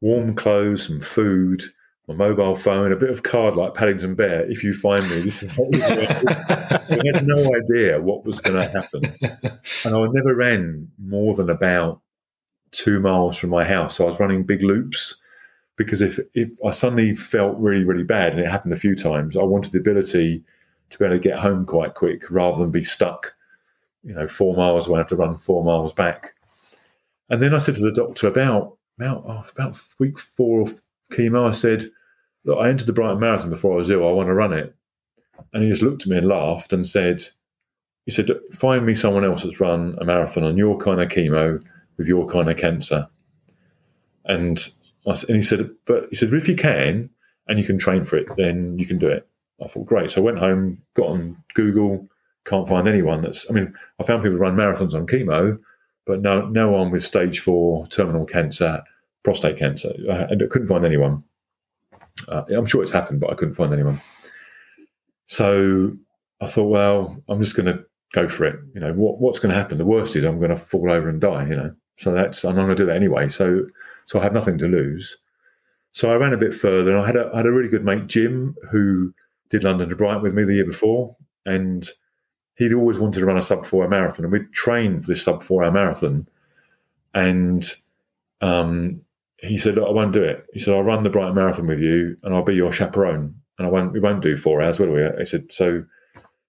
[0.00, 1.64] warm clothes, some food,
[2.06, 4.48] my mobile phone, a bit of card like Paddington Bear.
[4.48, 9.04] If you find me, this is I had no idea what was going to happen,
[9.84, 12.00] and I never ran more than about
[12.72, 13.96] two miles from my house.
[13.96, 15.16] So I was running big loops
[15.76, 19.36] because if if I suddenly felt really really bad, and it happened a few times,
[19.36, 20.44] I wanted the ability
[20.94, 23.34] to be able to get home quite quick rather than be stuck,
[24.02, 24.98] you know, four miles away.
[24.98, 26.34] I have to run four miles back.
[27.28, 30.74] And then I said to the doctor about about oh, about week four or
[31.12, 31.90] chemo, I said,
[32.44, 34.06] Look, I entered the Brighton Marathon before I was ill.
[34.06, 34.74] I want to run it.
[35.52, 37.24] And he just looked at me and laughed and said,
[38.04, 41.62] he said, find me someone else that's run a marathon on your kind of chemo
[41.96, 43.08] with your kind of cancer.
[44.26, 44.58] And,
[45.06, 47.10] I, and he said, but he said, if you can
[47.48, 49.26] and you can train for it, then you can do it.
[49.62, 50.10] I thought, great.
[50.10, 52.08] So I went home, got on Google,
[52.44, 55.58] can't find anyone that's, I mean, I found people run marathons on chemo,
[56.06, 58.82] but no, no one with stage four terminal cancer
[59.24, 59.92] prostate cancer.
[60.10, 61.24] I, I couldn't find anyone.
[62.28, 64.00] Uh, I'm sure it's happened, but I couldn't find anyone.
[65.26, 65.96] So
[66.40, 68.60] I thought, well, I'm just going to go for it.
[68.74, 69.78] You know, what, what's going to happen?
[69.78, 71.46] The worst is I'm going to fall over and die.
[71.48, 73.28] You know, so that's I'm not going to do that anyway.
[73.28, 73.66] So
[74.06, 75.16] so I have nothing to lose.
[75.92, 77.84] So I ran a bit further, and I had a I had a really good
[77.84, 79.14] mate, Jim, who
[79.50, 81.88] did London to Brighton with me the year before, and
[82.56, 85.22] he'd always wanted to run a sub four hour marathon, and we'd trained for this
[85.22, 86.26] sub four hour marathon,
[87.14, 87.74] and
[88.40, 89.00] um,
[89.38, 90.46] he said, I won't do it.
[90.52, 93.34] He said, I'll run the Brighton Marathon with you and I'll be your chaperone.
[93.58, 95.08] And I won't, we won't do four hours, will we?
[95.18, 95.84] He said, so,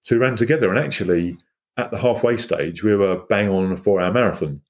[0.02, 0.70] so we ran together.
[0.70, 1.38] And actually,
[1.76, 4.60] at the halfway stage, we were bang on a four hour marathon.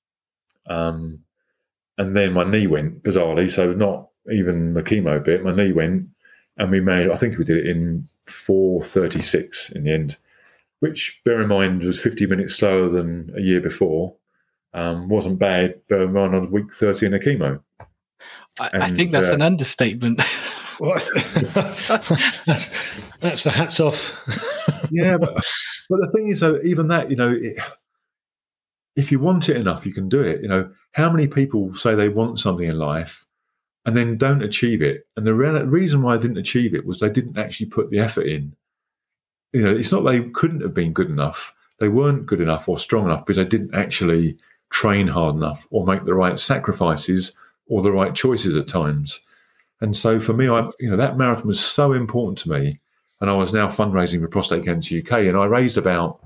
[0.67, 1.21] Um,
[1.99, 3.51] and then my knee went bizarrely.
[3.51, 6.09] So, not even the chemo bit, my knee went
[6.57, 10.17] and we made, I think we did it in 436 in the end,
[10.81, 14.15] which, bear in mind, was 50 minutes slower than a year before.
[14.73, 17.61] Um, wasn't bad, bear in mind, I was week 30 in a chemo.
[18.59, 20.23] I, and, I think that's uh, an understatement.
[20.81, 22.71] that's
[23.21, 24.23] that's the hats off.
[24.91, 25.35] yeah, but,
[25.89, 27.57] but the thing is, though, even that, you know, it,
[28.95, 30.43] if you want it enough, you can do it.
[30.43, 33.26] You know, how many people say they want something in life
[33.87, 35.07] and then don't achieve it?
[35.17, 38.01] And the re- reason why I didn't achieve it was they didn't actually put the
[38.01, 38.55] effort in.
[39.53, 42.79] You know, it's not they couldn't have been good enough; they weren't good enough or
[42.79, 44.37] strong enough because they didn't actually
[44.71, 47.33] train hard enough or make the right sacrifices
[47.69, 49.21] or the right choices at times.
[49.81, 52.81] And so for me, I you know that marathon was so important to me,
[53.21, 56.21] and I was now fundraising for Prostate Cancer UK, and I raised about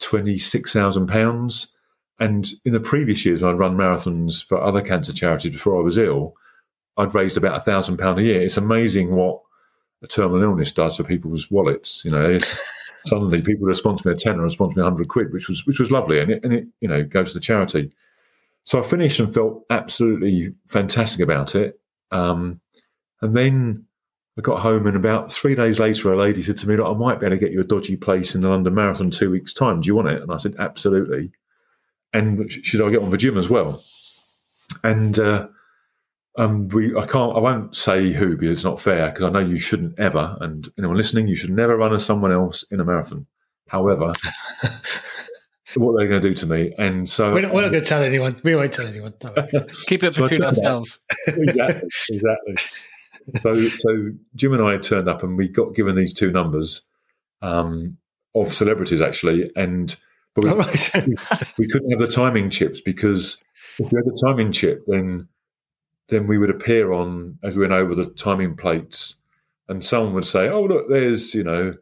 [0.00, 1.68] twenty six thousand pounds,
[2.18, 5.96] And in the previous years, I'd run marathons for other cancer charities before I was
[5.96, 6.34] ill,
[6.96, 8.42] I'd raised about a thousand pound a year.
[8.42, 9.40] It's amazing what
[10.02, 12.04] a terminal illness does for people's wallets.
[12.04, 12.38] You know,
[13.06, 15.66] suddenly people respond to me a tenner, respond to me a hundred quid, which was
[15.66, 17.92] which was lovely, and it, and it you know goes to the charity.
[18.64, 21.78] So I finished and felt absolutely fantastic about it.
[22.10, 22.60] Um,
[23.22, 23.84] and then
[24.38, 26.98] I got home, and about three days later, a lady said to me, "Look, I
[26.98, 29.54] might be able to get you a dodgy place in the London Marathon two weeks'
[29.54, 29.80] time.
[29.80, 31.32] Do you want it?" And I said, "Absolutely."
[32.12, 33.82] And should I get on the gym as well?
[34.82, 35.48] And uh,
[36.38, 39.40] um, we, I can't, I won't say who because it's not fair because I know
[39.40, 42.84] you shouldn't ever, and anyone listening, you should never run as someone else in a
[42.84, 43.26] marathon.
[43.68, 44.12] However,
[45.74, 47.88] what they're going to do to me, and so we're not, we're not going to
[47.88, 48.40] tell anyone.
[48.44, 49.12] We won't tell anyone.
[49.86, 50.98] Keep it between ourselves.
[51.26, 52.54] exactly, exactly.
[53.42, 56.82] so, so Jim and I turned up, and we got given these two numbers
[57.40, 57.96] um,
[58.34, 59.96] of celebrities actually, and
[60.34, 61.54] but we, right.
[61.56, 63.38] we couldn't have the timing chips because
[63.78, 65.28] if we had the timing chip, then
[66.08, 69.16] then we would appear on as we went over the timing plates,
[69.68, 71.74] and someone would say, "Oh, look, there's you know."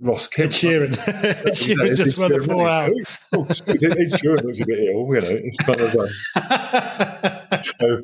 [0.00, 0.50] Ross Kemp.
[0.50, 0.98] Ed Sheeran.
[1.06, 2.90] Ed Sheeran just run four hour.
[3.32, 5.40] Oh, oh Ed Sheeran looks a bit ill, you know.
[5.44, 5.92] It's kind of
[7.64, 8.02] so,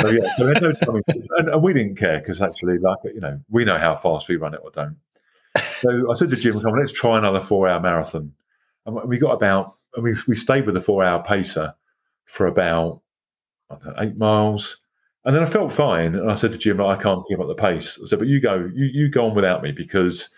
[0.00, 0.30] so, yeah.
[0.34, 0.72] So no
[1.38, 4.36] and, and we didn't care because actually, like you know, we know how fast we
[4.36, 4.96] run it or don't.
[5.56, 8.32] So I said to Jim, "Come on, let's try another four-hour marathon."
[8.84, 11.74] And we got about, and we we stayed with the four-hour pacer
[12.26, 13.00] for about
[13.84, 14.78] know, eight miles.
[15.24, 16.14] And then I felt fine.
[16.14, 17.98] And I said to Jim, I can't keep up the pace.
[18.02, 20.30] I said, but you go, you, you go on without me because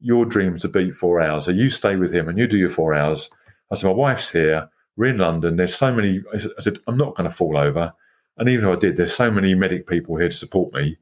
[0.00, 1.44] your dream's to beat four hours.
[1.44, 3.30] So you stay with him and you do your four hours.
[3.70, 4.68] I said, my wife's here.
[4.96, 5.56] We're in London.
[5.56, 6.22] There's so many.
[6.34, 7.92] I said, I'm not going to fall over.
[8.36, 10.96] And even if I did, there's so many medic people here to support me.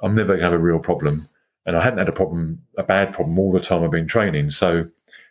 [0.00, 1.28] I'm never going to have a real problem.
[1.64, 4.50] And I hadn't had a problem, a bad problem all the time I've been training.
[4.50, 4.88] So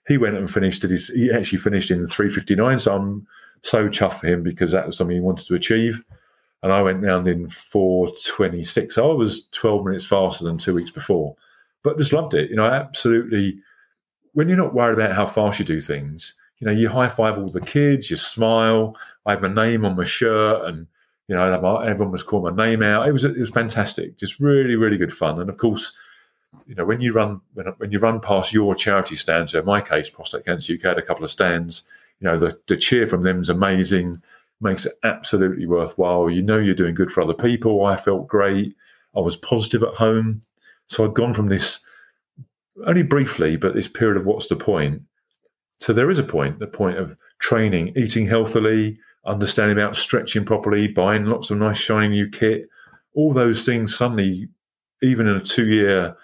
[0.07, 0.91] he went and finished it.
[1.13, 2.79] He actually finished in 359.
[2.79, 3.27] So I'm
[3.65, 6.04] so chuffed for him because that was something he wanted to achieve.
[6.62, 8.95] And I went round in 426.
[8.95, 11.36] So I was 12 minutes faster than two weeks before,
[11.84, 12.49] but just loved it.
[12.49, 13.60] You know, absolutely.
[14.34, 17.38] When you're not worried about how fast you do things, you know, you high five
[17.38, 18.95] all the kids, you smile.
[19.25, 20.88] I had my name on my shirt and,
[21.28, 23.08] you know, everyone was calling my name out.
[23.08, 24.17] It was, it was fantastic.
[24.17, 25.41] Just really, really good fun.
[25.41, 25.95] And of course,
[26.67, 29.65] you know, when you run, when, when you run past your charity stands, so in
[29.65, 31.84] my case, Prostate Cancer UK had a couple of stands
[32.19, 34.21] you know, the, the cheer from them is amazing,
[34.62, 36.30] makes it absolutely worthwhile.
[36.30, 37.86] You know, you're doing good for other people.
[37.86, 38.75] I felt great.
[39.15, 40.41] I was positive at home.
[40.88, 41.84] So I'd gone from this
[42.86, 45.01] only briefly, but this period of what's the point
[45.80, 50.88] so there is a point, the point of training, eating healthily, understanding about stretching properly,
[50.88, 52.67] buying lots of nice shiny new kit.
[53.13, 54.47] All those things suddenly,
[55.01, 56.15] even in a two year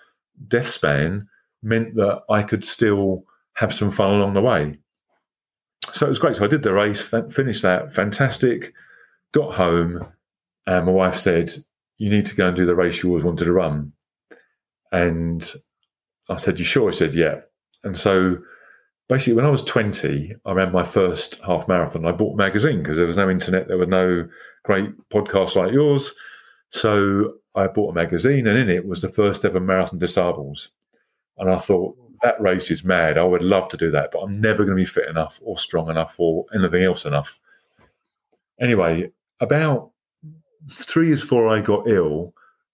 [0.48, 1.28] death span,
[1.62, 4.78] meant that I could still have some fun along the way
[5.94, 6.36] so it was great.
[6.36, 8.74] So I did the race, finished that, fantastic.
[9.34, 10.06] Got home,
[10.68, 11.52] and my wife said,
[11.98, 13.94] "You need to go and do the race you always wanted to run."
[14.92, 15.50] And
[16.30, 17.42] I said, "You sure?" I said, "Yeah."
[17.84, 18.38] And so
[19.10, 22.06] basically, when I was twenty, I ran my first half marathon.
[22.06, 24.28] I bought a magazine because there was no internet, there were no
[24.64, 26.14] great podcasts like yours.
[26.70, 30.70] So I bought a magazine, and in it was the first ever marathon des Sables.
[31.38, 33.18] And I thought, that race is mad.
[33.18, 35.58] I would love to do that, but I'm never going to be fit enough or
[35.58, 37.40] strong enough or anything else enough.
[38.60, 39.92] Anyway, about
[40.70, 42.34] three years before I got ill,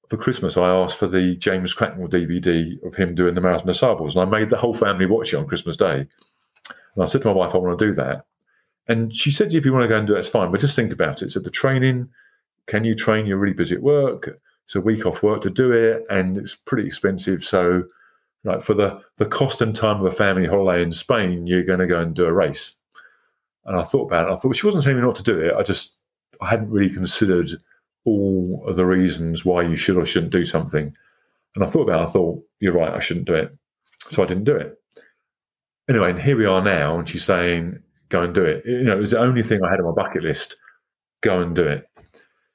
[0.09, 3.73] for Christmas, I asked for the James Cracknell DVD of him doing the Marathon des
[3.73, 6.07] Sables, and I made the whole family watch it on Christmas Day.
[6.95, 8.25] And I said to my wife, I want to do that.
[8.87, 10.77] And she said, if you want to go and do it, it's fine, but just
[10.77, 11.31] think about it.
[11.31, 12.09] So the training,
[12.67, 13.25] can you train?
[13.25, 14.39] You're really busy at work.
[14.63, 17.43] It's a week off work to do it, and it's pretty expensive.
[17.43, 17.83] So
[18.43, 21.79] like for the the cost and time of a family holiday in Spain, you're going
[21.79, 22.73] to go and do a race.
[23.65, 24.31] And I thought about it.
[24.31, 25.53] I thought well, she wasn't telling me not to do it.
[25.53, 25.95] I just
[26.41, 27.49] I hadn't really considered
[28.05, 30.95] all of the reasons why you should or shouldn't do something.
[31.55, 32.07] And I thought about it.
[32.07, 32.93] I thought you're right.
[32.93, 33.55] I shouldn't do it.
[34.09, 34.79] So I didn't do it.
[35.89, 37.79] Anyway, and here we are now, and she's saying
[38.09, 38.65] go and do it.
[38.65, 40.55] You know, it was the only thing I had on my bucket list.
[41.21, 41.89] Go and do it.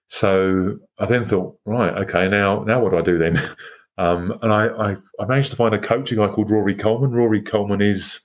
[0.09, 3.37] So I then thought, right, okay, now now what do I do then?
[3.99, 7.13] Um, and I, I, I, managed to find a coach, a guy called Rory Coleman.
[7.13, 8.21] Rory Coleman is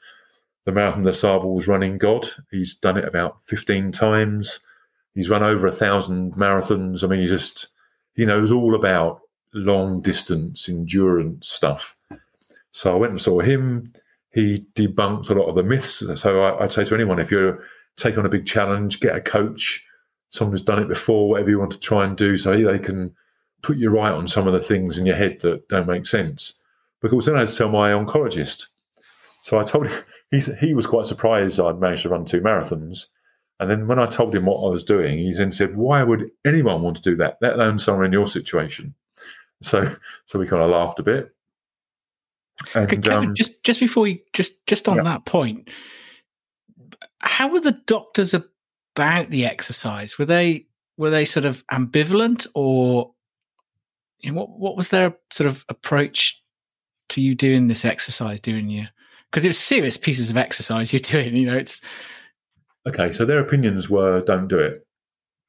[0.63, 2.27] the Marathon des Sables running god.
[2.51, 4.61] He's done it about 15 times.
[5.13, 7.03] He's run over a thousand marathons.
[7.03, 7.67] I mean, he just,
[8.13, 9.21] he knows all about
[9.53, 11.95] long distance endurance stuff.
[12.71, 13.91] So I went and saw him.
[14.31, 16.03] He debunked a lot of the myths.
[16.15, 17.63] So I, would say to anyone, if you're
[17.97, 19.83] taking on a big challenge, get a coach,
[20.29, 23.15] someone who's done it before, whatever you want to try and do, so they can
[23.61, 26.53] put you right on some of the things in your head that don't make sense.
[27.01, 28.67] Because then I had to tell my oncologist.
[29.43, 33.07] So I told him, he, he was quite surprised I'd managed to run two marathons.
[33.59, 36.29] And then when I told him what I was doing, he then said, "Why would
[36.45, 37.37] anyone want to do that?
[37.41, 38.93] Let alone someone in your situation."
[39.63, 39.95] So,
[40.25, 41.33] so we kind of laughed a bit.
[42.75, 45.03] And, Kevin, um, just just before we just just on yeah.
[45.03, 45.69] that point,
[47.19, 50.19] how were the doctors about the exercise?
[50.19, 53.11] Were they were they sort of ambivalent, or
[54.25, 56.41] what what was their sort of approach
[57.09, 58.87] to you doing this exercise during your
[59.31, 61.35] because it was serious pieces of exercise you're doing.
[61.35, 61.81] You know, it's
[62.87, 63.11] okay.
[63.11, 64.85] So their opinions were don't do it.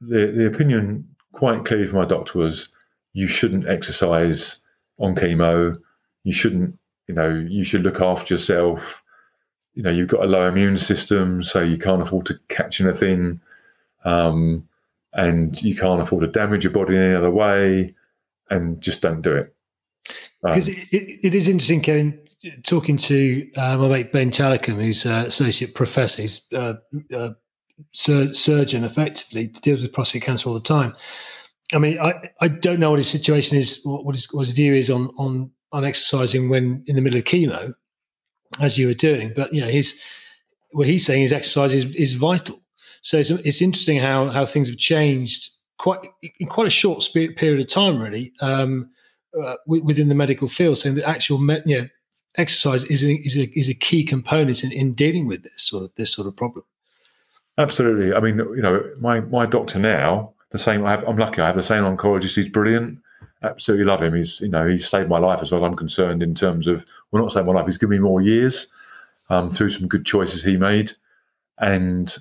[0.01, 2.69] The the opinion quite clearly from my doctor was
[3.13, 4.59] you shouldn't exercise
[4.99, 5.77] on chemo.
[6.25, 9.03] You shouldn't, you know, you should look after yourself.
[9.75, 13.41] You know, you've got a low immune system, so you can't afford to catch anything,
[14.05, 14.69] um,
[15.13, 17.95] and you can't afford to damage your body in any other way,
[18.51, 19.55] and just don't do it.
[20.43, 22.19] Because um, it, it is interesting, Kevin,
[22.65, 26.75] talking to uh, my mate Ben Chalicum, who's uh, associate professor, he's uh,
[27.15, 27.31] uh,
[27.93, 30.95] sur- surgeon, effectively deals with prostate cancer all the time.
[31.75, 34.73] I mean, I, I don't know what his situation is, what his, what his view
[34.73, 37.75] is on on on exercising when in the middle of chemo,
[38.61, 39.33] as you were doing.
[39.35, 40.01] But you know, his
[40.71, 42.63] what he's saying is exercise is, is vital.
[43.03, 46.01] So it's, it's interesting how how things have changed quite
[46.39, 48.33] in quite a short period of time, really.
[48.41, 48.91] Um,
[49.39, 51.91] uh, within the medical field, saying that actual me-
[52.37, 55.85] exercise is a, is a, is a key component in, in dealing with this sort
[55.85, 56.65] of this sort of problem.
[57.59, 58.15] Absolutely.
[58.15, 60.85] I mean, you know, my my doctor now, the same.
[60.85, 61.43] I have, I'm lucky.
[61.43, 62.37] I have the same oncologist.
[62.37, 63.01] He's brilliant.
[63.43, 64.15] Absolutely love him.
[64.15, 67.23] He's you know he's saved my life as as I'm concerned in terms of well
[67.23, 67.67] not saved my life.
[67.67, 68.69] He's given me more years
[69.29, 70.93] um, through some good choices he made,
[71.59, 72.17] and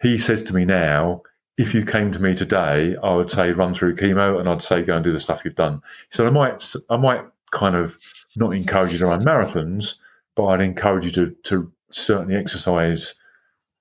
[0.00, 1.22] he says to me now
[1.60, 4.80] if you came to me today, I would say run through chemo, and I'd say
[4.80, 5.82] go and do the stuff you've done.
[6.08, 7.98] So I might, I might kind of
[8.34, 9.96] not encourage you to run marathons,
[10.34, 13.14] but I'd encourage you to to certainly exercise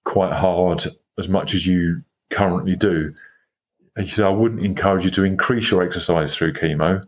[0.03, 0.83] quite hard
[1.17, 3.13] as much as you currently do.
[4.09, 7.05] So I wouldn't encourage you to increase your exercise through chemo,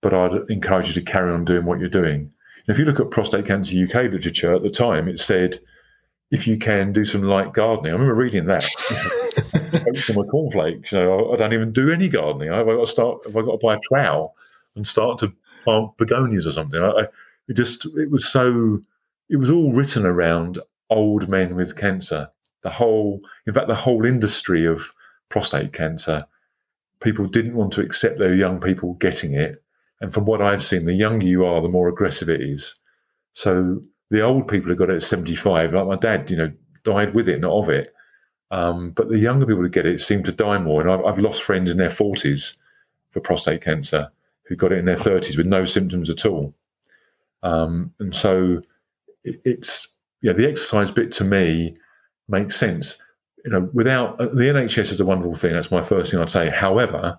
[0.00, 2.32] but I'd encourage you to carry on doing what you're doing.
[2.66, 5.58] if you look at prostate cancer UK literature at the time, it said
[6.32, 7.92] if you can do some light gardening.
[7.92, 8.66] I remember reading that.
[9.72, 10.92] Some my cornflakes.
[10.92, 12.50] You know, I, don't even do any gardening.
[12.50, 13.24] I, have I got to start?
[13.24, 14.34] Have I got to buy a trowel
[14.76, 15.32] and start to
[15.64, 16.82] plant begonias or something?
[16.82, 17.06] I,
[17.48, 18.82] it just it was so.
[19.28, 20.58] It was all written around
[20.90, 22.30] old men with cancer.
[22.62, 24.92] The whole, in fact, the whole industry of
[25.28, 26.26] prostate cancer.
[27.00, 29.62] People didn't want to accept their young people getting it,
[30.00, 32.76] and from what I've seen, the younger you are, the more aggressive it is.
[33.32, 36.52] So the old people who got it at 75, like my dad, you know,
[36.84, 37.94] died with it, not of it.
[38.52, 40.82] Um, but the younger people who get it seem to die more.
[40.82, 42.54] And I've, I've, lost friends in their 40s
[43.10, 44.10] for prostate cancer
[44.44, 46.54] who got it in their 30s with no symptoms at all.
[47.42, 48.60] Um, and so
[49.24, 49.88] it, it's,
[50.20, 51.76] yeah, the exercise bit to me
[52.28, 52.98] makes sense.
[53.42, 55.54] You know, without uh, the NHS is a wonderful thing.
[55.54, 56.50] That's my first thing I'd say.
[56.50, 57.18] However,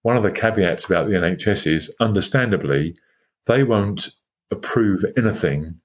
[0.00, 2.96] one of the caveats about the NHS is, understandably,
[3.44, 4.08] they won't
[4.50, 5.80] approve anything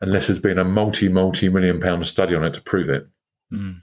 [0.00, 3.08] unless there's been a multi, multi million pound study on it to prove it.
[3.52, 3.82] Mm.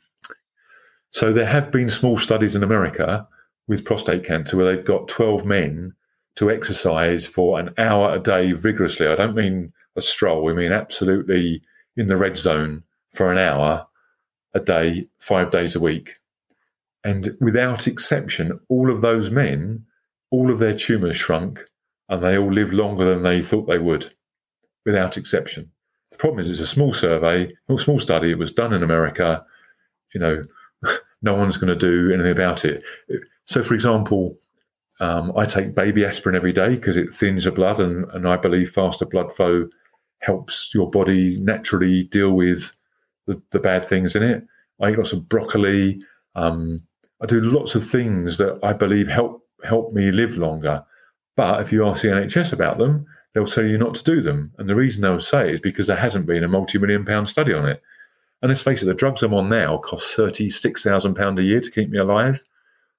[1.15, 3.25] So there have been small studies in America
[3.69, 5.93] with prostate cancer where they've got 12 men
[6.35, 9.07] to exercise for an hour a day vigorously.
[9.07, 11.61] I don't mean a stroll, I mean absolutely
[11.95, 13.87] in the red zone for an hour
[14.53, 16.15] a day, five days a week.
[17.05, 19.85] And without exception, all of those men,
[20.31, 21.63] all of their tumours shrunk
[22.09, 24.13] and they all lived longer than they thought they would,
[24.85, 25.71] without exception.
[26.11, 28.31] The problem is, it's a small survey, a small study.
[28.31, 29.45] It was done in America.
[30.13, 30.43] You know,
[31.21, 32.83] no one's going to do anything about it.
[33.45, 34.37] So, for example,
[34.99, 38.37] um, I take baby aspirin every day because it thins the blood, and, and I
[38.37, 39.67] believe faster blood flow
[40.19, 42.71] helps your body naturally deal with
[43.27, 44.43] the, the bad things in it.
[44.81, 46.01] I eat lots of broccoli.
[46.35, 46.81] Um,
[47.21, 50.83] I do lots of things that I believe help help me live longer.
[51.35, 54.51] But if you ask the NHS about them, they'll tell you not to do them.
[54.57, 57.53] And the reason they'll say is because there hasn't been a multi million pound study
[57.53, 57.81] on it.
[58.45, 61.89] And let's face it, the drugs I'm on now cost £36,000 a year to keep
[61.89, 62.45] me alive.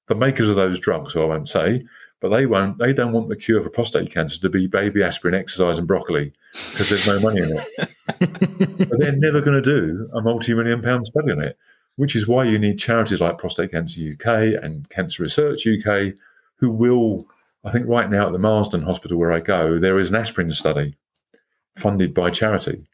[0.08, 1.84] The makers of those drugs, I won't say,
[2.20, 2.78] but they won't.
[2.78, 6.32] They don't want the cure for prostate cancer to be baby aspirin, exercise, and broccoli
[6.72, 8.88] because there's no money in it.
[8.88, 11.56] but they're never going to do a multi-million pound study on it,
[11.94, 16.14] which is why you need charities like Prostate Cancer UK and Cancer Research UK,
[16.56, 17.24] who will
[17.64, 20.50] I think right now at the Marsden Hospital where I go, there is an aspirin
[20.50, 20.96] study
[21.76, 22.88] funded by charity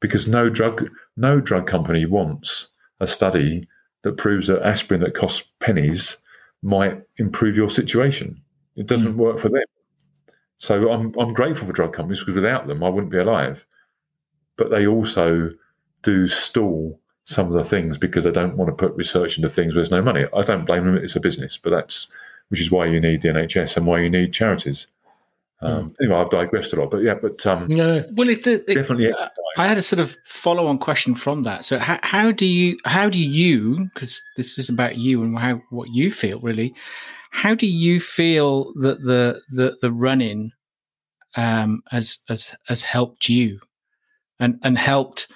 [0.00, 2.68] because no drug no drug company wants
[3.00, 3.68] a study
[4.02, 6.16] that proves that aspirin that costs pennies
[6.62, 8.40] might improve your situation.
[8.76, 9.16] It doesn't mm.
[9.16, 9.64] work for them.
[10.58, 13.66] So I'm I'm grateful for drug companies because without them I wouldn't be alive.
[14.56, 15.50] But they also
[16.02, 19.74] do stall some of the things because they don't want to put research into things
[19.74, 20.26] where there's no money.
[20.34, 22.10] I don't blame them; it's a business, but that's
[22.48, 24.86] which is why you need the NHS and why you need charities.
[25.62, 25.94] Um, mm.
[26.00, 29.12] Anyway, I've digressed a lot, but yeah, but um, no, well, it, it definitely.
[29.56, 31.64] I had a sort of follow-on question from that.
[31.64, 35.60] So, how, how do you, how do you, because this is about you and how
[35.70, 36.74] what you feel really,
[37.30, 40.52] how do you feel that the the the running
[41.36, 43.60] um, has has has helped you,
[44.38, 45.28] and and helped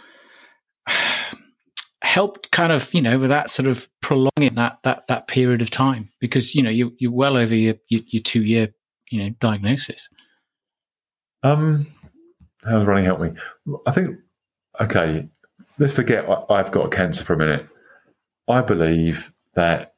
[2.02, 5.70] helped kind of you know with that sort of prolonging that that that period of
[5.70, 8.68] time because you know you you're well over your your, your two year
[9.10, 10.08] you know diagnosis.
[11.44, 11.86] Um,
[12.64, 13.30] how does running help me?
[13.86, 14.18] I think
[14.80, 15.28] okay.
[15.78, 17.68] Let's forget I've got cancer for a minute.
[18.48, 19.94] I believe that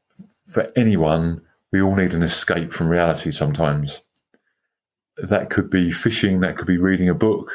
[0.47, 1.43] for anyone,
[1.73, 4.03] we all need an escape from reality sometimes.
[5.17, 7.51] That could be fishing, that could be reading a book.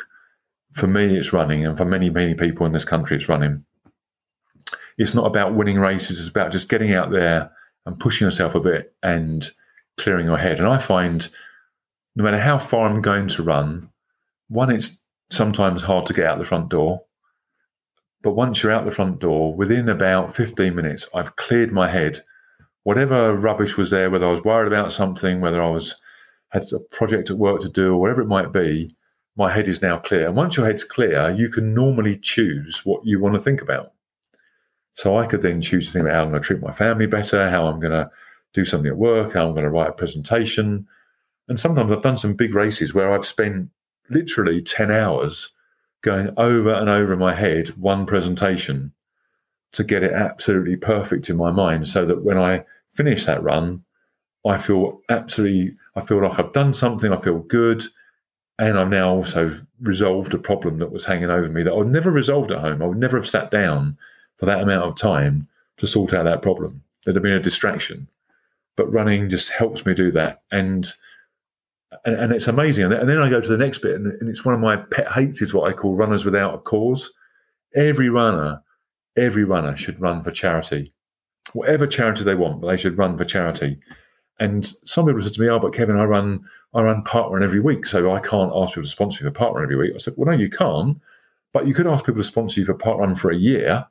[0.73, 3.65] For me, it's running, and for many, many people in this country, it's running
[4.97, 6.19] it's not about winning races.
[6.19, 7.51] It's about just getting out there
[7.85, 9.49] and pushing yourself a bit and
[9.97, 10.59] clearing your head.
[10.59, 11.27] And I find
[12.15, 13.89] no matter how far I'm going to run,
[14.47, 14.99] one, it's
[15.29, 17.03] sometimes hard to get out the front door.
[18.21, 22.21] But once you're out the front door, within about 15 minutes, I've cleared my head.
[22.83, 25.95] Whatever rubbish was there, whether I was worried about something, whether I was
[26.49, 28.95] had a project at work to do, or whatever it might be,
[29.37, 30.27] my head is now clear.
[30.27, 33.93] And once your head's clear, you can normally choose what you want to think about.
[34.93, 37.07] So I could then choose to think about how I'm going to treat my family
[37.07, 38.11] better, how I'm going to
[38.53, 40.87] do something at work, how I'm going to write a presentation.
[41.51, 43.71] And sometimes I've done some big races where I've spent
[44.09, 45.49] literally 10 hours
[45.99, 48.93] going over and over in my head one presentation
[49.73, 53.83] to get it absolutely perfect in my mind so that when I finish that run,
[54.47, 57.83] I feel absolutely, I feel like I've done something, I feel good.
[58.57, 61.89] And I've now also resolved a problem that was hanging over me that I would
[61.89, 62.81] never resolved at home.
[62.81, 63.97] I would never have sat down
[64.37, 65.49] for that amount of time
[65.79, 66.81] to sort out that problem.
[67.03, 68.07] There'd have been a distraction.
[68.77, 70.43] But running just helps me do that.
[70.49, 70.93] And
[72.05, 72.91] and, and it's amazing.
[72.91, 75.11] And then I go to the next bit, and, and it's one of my pet
[75.11, 77.11] hates is what I call runners without a cause.
[77.75, 78.61] Every runner,
[79.17, 80.93] every runner should run for charity,
[81.53, 83.79] whatever charity they want, but they should run for charity.
[84.39, 87.59] And some people said to me, "Oh, but Kevin, I run, I run parkrun every
[87.59, 90.15] week, so I can't ask people to sponsor you for parkrun every week." I said,
[90.17, 90.99] "Well, no, you can't,
[91.53, 93.85] but you could ask people to sponsor you for parkrun for a year,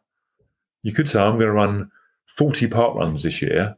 [0.83, 1.91] you could say, I'm going to run
[2.27, 3.77] 40 parkruns this year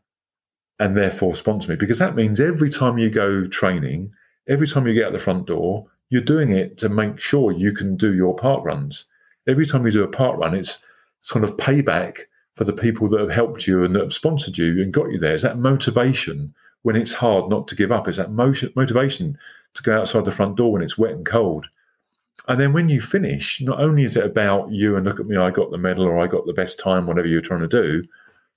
[0.78, 4.12] and therefore sponsor me because that means every time you go training,
[4.48, 7.72] every time you get out the front door, you're doing it to make sure you
[7.72, 9.04] can do your parkruns.
[9.48, 10.78] Every time you do a parkrun, it's
[11.20, 12.22] sort of payback
[12.54, 15.18] for the people that have helped you and that have sponsored you and got you
[15.18, 15.34] there.
[15.34, 18.08] It's that motivation when it's hard not to give up.
[18.08, 19.38] It's that motivation
[19.74, 21.68] to go outside the front door when it's wet and cold.
[22.48, 25.36] And then when you finish, not only is it about you and look at me,
[25.36, 28.04] I got the medal or I got the best time, whatever you're trying to do,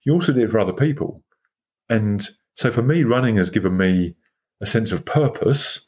[0.03, 1.21] you also do it for other people.
[1.89, 4.15] And so for me, running has given me
[4.61, 5.81] a sense of purpose,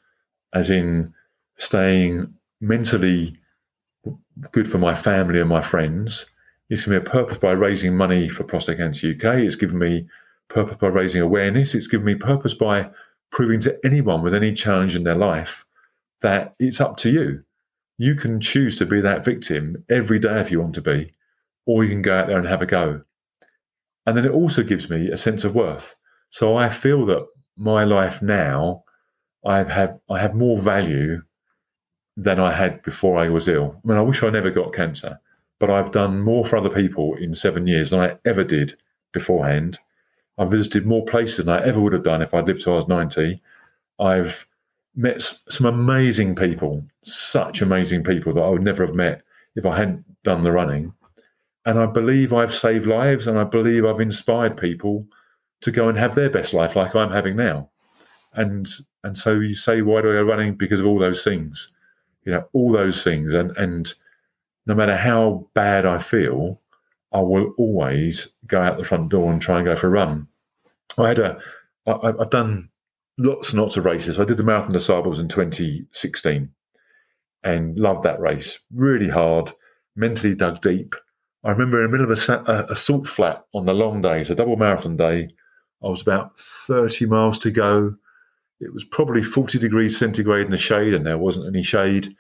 [0.54, 1.14] as in
[1.58, 3.38] staying mentally
[4.52, 6.26] good for my family and my friends.
[6.70, 9.40] It's given me a purpose by raising money for Prostate Cancer UK.
[9.40, 10.08] It's given me
[10.50, 11.76] purpose by raising awareness.
[11.76, 12.90] It's given me purpose by
[13.32, 15.66] proving to anyone with any challenge in their life
[16.22, 17.44] that it's up to you
[17.98, 21.12] you can choose to be that victim every day if you want to be,
[21.66, 23.02] or you can go out there and have a go.
[24.08, 25.96] And then it also gives me a sense of worth.
[26.30, 27.28] So I feel that
[27.58, 28.86] my life now,
[29.46, 31.24] I have I have more value
[32.16, 33.80] than I had before I was ill.
[33.84, 35.20] I mean, I wish I never got cancer,
[35.60, 38.78] but I've done more for other people in seven years than I ever did
[39.12, 39.80] beforehand.
[40.38, 42.78] I've visited more places than I ever would have done if I'd lived till I
[42.78, 43.42] was 90.
[44.00, 44.48] I've
[44.96, 49.24] met some amazing people, such amazing people that I would never have met
[49.56, 50.94] if I hadn't done the running.
[51.68, 55.06] And I believe I've saved lives and I believe I've inspired people
[55.60, 57.70] to go and have their best life like I'm having now.
[58.34, 58.66] And
[59.04, 60.56] and so you say, why do I go running?
[60.56, 61.74] Because of all those things.
[62.24, 63.34] You know, all those things.
[63.34, 63.94] And and
[64.66, 66.62] no matter how bad I feel,
[67.12, 70.30] I will always go out the front door and try and go for a run.
[70.98, 71.38] I had a
[71.86, 72.70] I, I've done
[73.18, 74.22] lots and lots of races.
[74.22, 76.50] I did the Marathon des Sables in 2016
[77.44, 78.60] and loved that race.
[78.74, 79.52] Really hard,
[79.98, 80.96] mentally dug deep.
[81.48, 84.30] I remember in the middle of a, a, salt flat on the long day, it's
[84.30, 85.30] a double marathon day.
[85.82, 87.96] I was about 30 miles to go.
[88.60, 92.14] It was probably 40 degrees centigrade in the shade, and there wasn't any shade.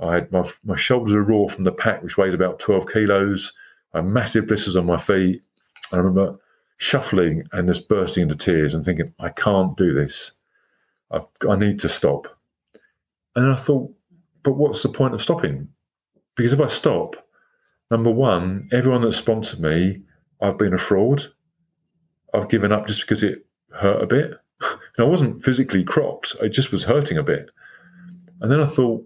[0.00, 3.52] I had my, my shoulders were raw from the pack, which weighs about 12 kilos.
[3.92, 5.42] I had massive blisters on my feet.
[5.92, 6.38] I remember
[6.78, 10.32] shuffling and just bursting into tears and thinking, I can't do this.
[11.10, 12.26] I've, I need to stop.
[13.36, 13.92] And I thought,
[14.42, 15.68] but what's the point of stopping?
[16.36, 17.16] Because if I stop,
[17.92, 20.00] number one, everyone that sponsored me,
[20.40, 21.22] I've been a fraud.
[22.34, 24.32] I've given up just because it hurt a bit.
[24.96, 27.48] And I wasn't physically crocked, it just was hurting a bit.
[28.42, 29.02] And then I thought,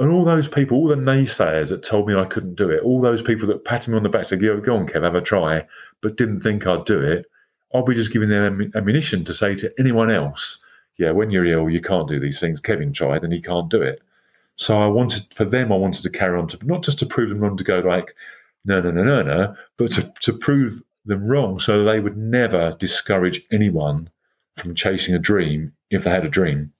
[0.00, 3.00] and all those people, all the naysayers that told me I couldn't do it, all
[3.00, 5.20] those people that patted me on the back said, "Go, go on, Kev, have a
[5.20, 5.64] try,"
[6.00, 7.26] but didn't think I'd do it.
[7.72, 10.58] I'll be just giving them ammunition to say to anyone else,
[10.98, 13.80] "Yeah, when you're ill, you can't do these things." Kevin tried, and he can't do
[13.80, 14.02] it.
[14.56, 17.28] So I wanted for them, I wanted to carry on to not just to prove
[17.28, 18.14] them wrong to go like,
[18.64, 22.76] no, no, no, no, no, but to, to prove them wrong so they would never
[22.78, 24.08] discourage anyone
[24.56, 26.72] from chasing a dream if they had a dream.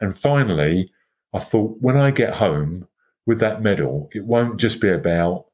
[0.00, 0.92] And finally,
[1.34, 2.86] I thought when I get home
[3.26, 5.46] with that medal, it won't just be about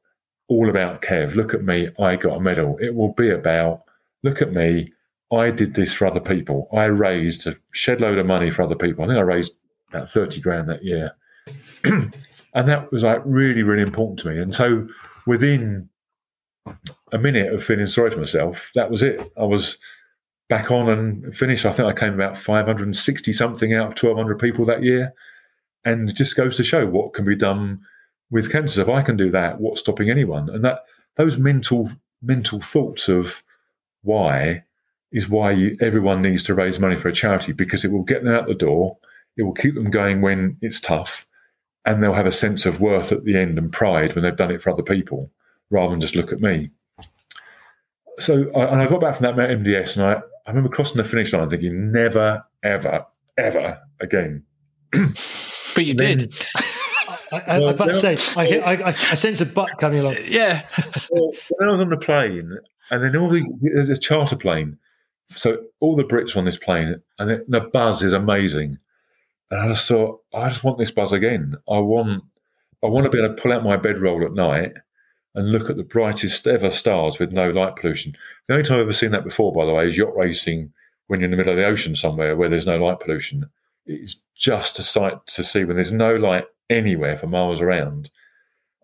[0.47, 1.35] all about Kev.
[1.35, 2.77] Look at me, I got a medal.
[2.79, 3.83] It will be about
[4.23, 4.91] look at me,
[5.31, 6.67] I did this for other people.
[6.73, 9.03] I raised a shed load of money for other people.
[9.03, 9.53] I think I raised
[9.89, 11.11] about 30 grand that year.
[11.83, 12.13] and
[12.53, 14.39] that was like really, really important to me.
[14.39, 14.87] And so
[15.25, 15.89] within
[17.11, 19.31] a minute of feeling sorry for myself, that was it.
[19.37, 19.77] I was
[20.49, 21.65] back on and finished.
[21.65, 25.13] I think I came about 560 something out of 1,200 people that year.
[25.83, 27.81] And it just goes to show what can be done
[28.31, 28.81] with cancer.
[28.81, 30.49] If I can do that, what's stopping anyone?
[30.49, 30.85] And that
[31.15, 31.91] those mental
[32.21, 33.43] mental thoughts of
[34.01, 34.63] why
[35.11, 38.23] is why you, everyone needs to raise money for a charity because it will get
[38.23, 38.97] them out the door.
[39.37, 41.25] It will keep them going when it's tough,
[41.85, 44.51] and they'll have a sense of worth at the end and pride when they've done
[44.51, 45.31] it for other people,
[45.69, 46.69] rather than just look at me.
[48.19, 50.13] So, I, and I got back from that MDS, and I,
[50.45, 53.05] I remember crossing the finish line thinking, never, ever,
[53.37, 54.43] ever again.
[54.91, 56.33] but you then, did.
[57.31, 60.17] I, I, well, I about to say, I, I, I, sense a butt coming along.
[60.27, 60.65] Yeah.
[61.09, 62.57] well, when I was on the plane,
[62.91, 64.77] and then all these, there's a charter plane.
[65.29, 68.77] So all the Brits on this plane, and the, the buzz is amazing.
[69.51, 71.55] And I just thought, I just want this buzz again.
[71.69, 72.23] I want,
[72.83, 74.73] I want to be able to pull out my bedroll at night
[75.35, 78.15] and look at the brightest ever stars with no light pollution.
[78.47, 80.71] The only time I've ever seen that before, by the way, is yacht racing
[81.07, 83.49] when you're in the middle of the ocean somewhere where there's no light pollution.
[83.85, 88.09] It's just a sight to see when there's no light anywhere for miles around.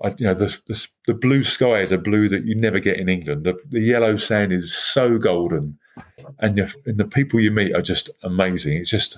[0.03, 2.97] I, you know, the, the, the blue sky is a blue that you never get
[2.97, 3.45] in England.
[3.45, 5.78] The, the yellow sand is so golden,
[6.39, 8.78] and, and, the people you meet are just amazing.
[8.78, 9.18] It's just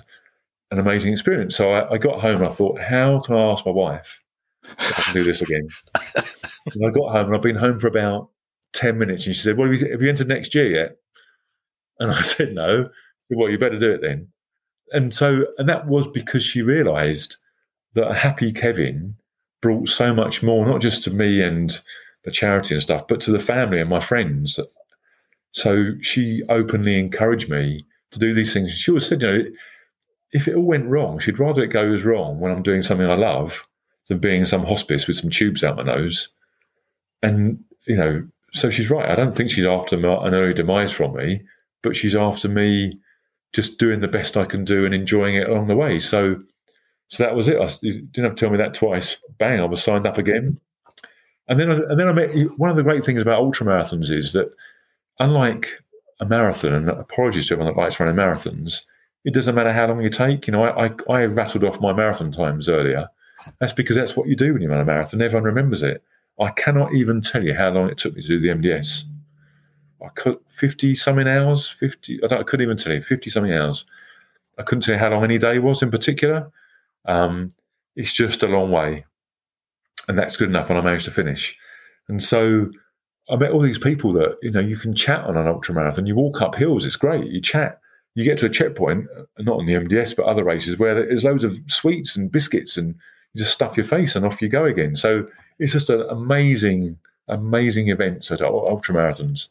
[0.74, 1.56] an amazing experience.
[1.56, 4.22] So I, I got home and I thought, how can I ask my wife
[4.64, 5.66] if I can do this again?
[5.94, 8.30] and I got home and I've been home for about
[8.72, 10.96] ten minutes, and she said, "Well, have you, have you entered next year yet?"
[11.98, 12.90] And I said, "No."
[13.30, 14.28] Well, you better do it then.
[14.92, 17.36] And so, and that was because she realised
[17.94, 19.16] that a happy Kevin
[19.62, 21.80] brought so much more, not just to me and
[22.24, 24.60] the charity and stuff, but to the family and my friends.
[25.52, 28.70] So she openly encouraged me to do these things.
[28.72, 29.44] She always said, you know,
[30.34, 33.08] if it all went wrong, she'd rather it go as wrong when I'm doing something
[33.08, 33.66] I love
[34.08, 36.28] than being in some hospice with some tubes out my nose.
[37.22, 39.08] And, you know, so she's right.
[39.08, 41.40] I don't think she's after an early demise from me,
[41.82, 42.98] but she's after me
[43.52, 46.00] just doing the best I can do and enjoying it along the way.
[46.00, 46.42] So,
[47.06, 47.60] so that was it.
[47.60, 49.16] I, you didn't have to tell me that twice.
[49.38, 49.60] Bang!
[49.60, 50.58] I was signed up again.
[51.46, 54.32] And then, and then I met one of the great things about ultra marathons is
[54.32, 54.52] that,
[55.20, 55.80] unlike
[56.18, 58.80] a marathon, and apologies to everyone that likes running marathons,
[59.24, 60.46] it doesn't matter how long you take.
[60.46, 63.08] You know, I, I, I rattled off my marathon times earlier.
[63.58, 65.22] That's because that's what you do when you run a marathon.
[65.22, 66.02] Everyone remembers it.
[66.40, 69.04] I cannot even tell you how long it took me to do the MDS.
[70.04, 72.20] I could fifty something hours, fifty.
[72.22, 73.84] I, I couldn't even tell you fifty something hours.
[74.58, 76.50] I couldn't tell you how long any day was in particular.
[77.06, 77.50] Um,
[77.96, 79.04] it's just a long way,
[80.08, 80.68] and that's good enough.
[80.68, 81.56] And I managed to finish.
[82.08, 82.70] And so
[83.30, 86.06] I met all these people that you know you can chat on an ultra marathon.
[86.06, 87.26] You walk up hills, it's great.
[87.26, 87.80] You chat.
[88.14, 89.08] You get to a checkpoint,
[89.38, 92.94] not on the MDS, but other races where there's loads of sweets and biscuits, and
[93.32, 94.96] you just stuff your face and off you go again.
[94.96, 95.26] So
[95.58, 96.98] it's just an amazing,
[97.28, 99.48] amazing event at ultra marathons.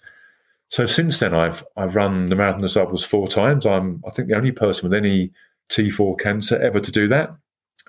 [0.70, 3.66] So since then, I've I've run the Marathon des Sables four times.
[3.66, 5.32] I'm I think the only person with any
[5.70, 7.36] T4 cancer ever to do that.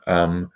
[0.06, 0.52] Um,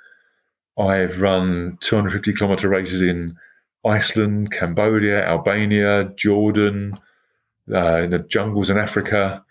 [0.79, 3.37] I've run 250 kilometer races in
[3.85, 6.99] Iceland, Cambodia, Albania, Jordan,
[7.73, 9.45] uh, in the jungles in Africa.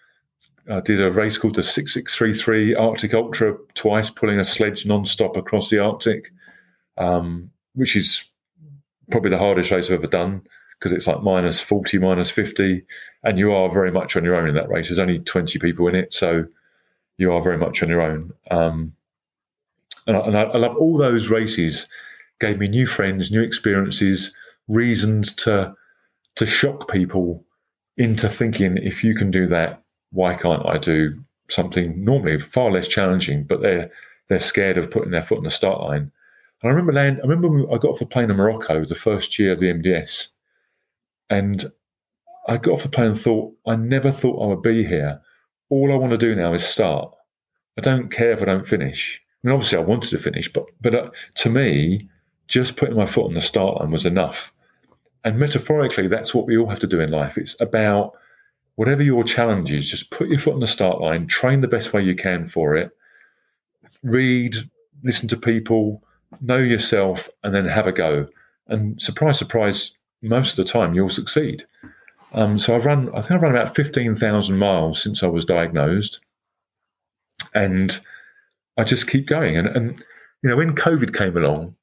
[0.69, 5.69] I did a race called the 6633 Arctic Ultra twice, pulling a sledge non-stop across
[5.69, 6.31] the Arctic,
[6.97, 8.25] um, which is
[9.09, 10.43] probably the hardest race I've ever done
[10.77, 12.83] because it's like minus 40, minus 50,
[13.23, 14.87] and you are very much on your own in that race.
[14.87, 16.45] There's only 20 people in it, so
[17.17, 18.31] you are very much on your own.
[18.51, 18.93] Um,
[20.05, 21.87] and, I, and I, I love all those races.
[22.39, 24.33] Gave me new friends, new experiences,
[24.67, 25.73] reasons to
[26.35, 27.43] to shock people
[27.97, 29.81] into thinking if you can do that,
[30.11, 33.43] why can't I do something normally far less challenging?
[33.43, 33.91] But they're
[34.27, 36.11] they're scared of putting their foot on the start line.
[36.61, 39.37] And I remember land, I remember I got off the plane in Morocco the first
[39.37, 40.29] year of the MDS,
[41.29, 41.65] and
[42.47, 45.21] I got off the plane and thought, I never thought I would be here.
[45.69, 47.13] All I want to do now is start.
[47.77, 49.21] I don't care if I don't finish.
[49.43, 52.09] I mean, obviously, I wanted to finish, but but uh, to me,
[52.47, 54.51] just putting my foot on the start line was enough.
[55.23, 57.37] And metaphorically, that's what we all have to do in life.
[57.37, 58.13] It's about
[58.77, 61.93] whatever your challenge is, just put your foot on the start line, train the best
[61.93, 62.91] way you can for it,
[64.03, 64.55] read,
[65.03, 66.03] listen to people,
[66.41, 68.27] know yourself, and then have a go.
[68.67, 71.65] And surprise, surprise, most of the time you'll succeed.
[72.33, 76.19] Um, so I've run, I think I've run about 15,000 miles since I was diagnosed.
[77.55, 77.99] And
[78.77, 79.57] I just keep going.
[79.57, 80.03] And, and
[80.43, 81.75] you know, when COVID came along,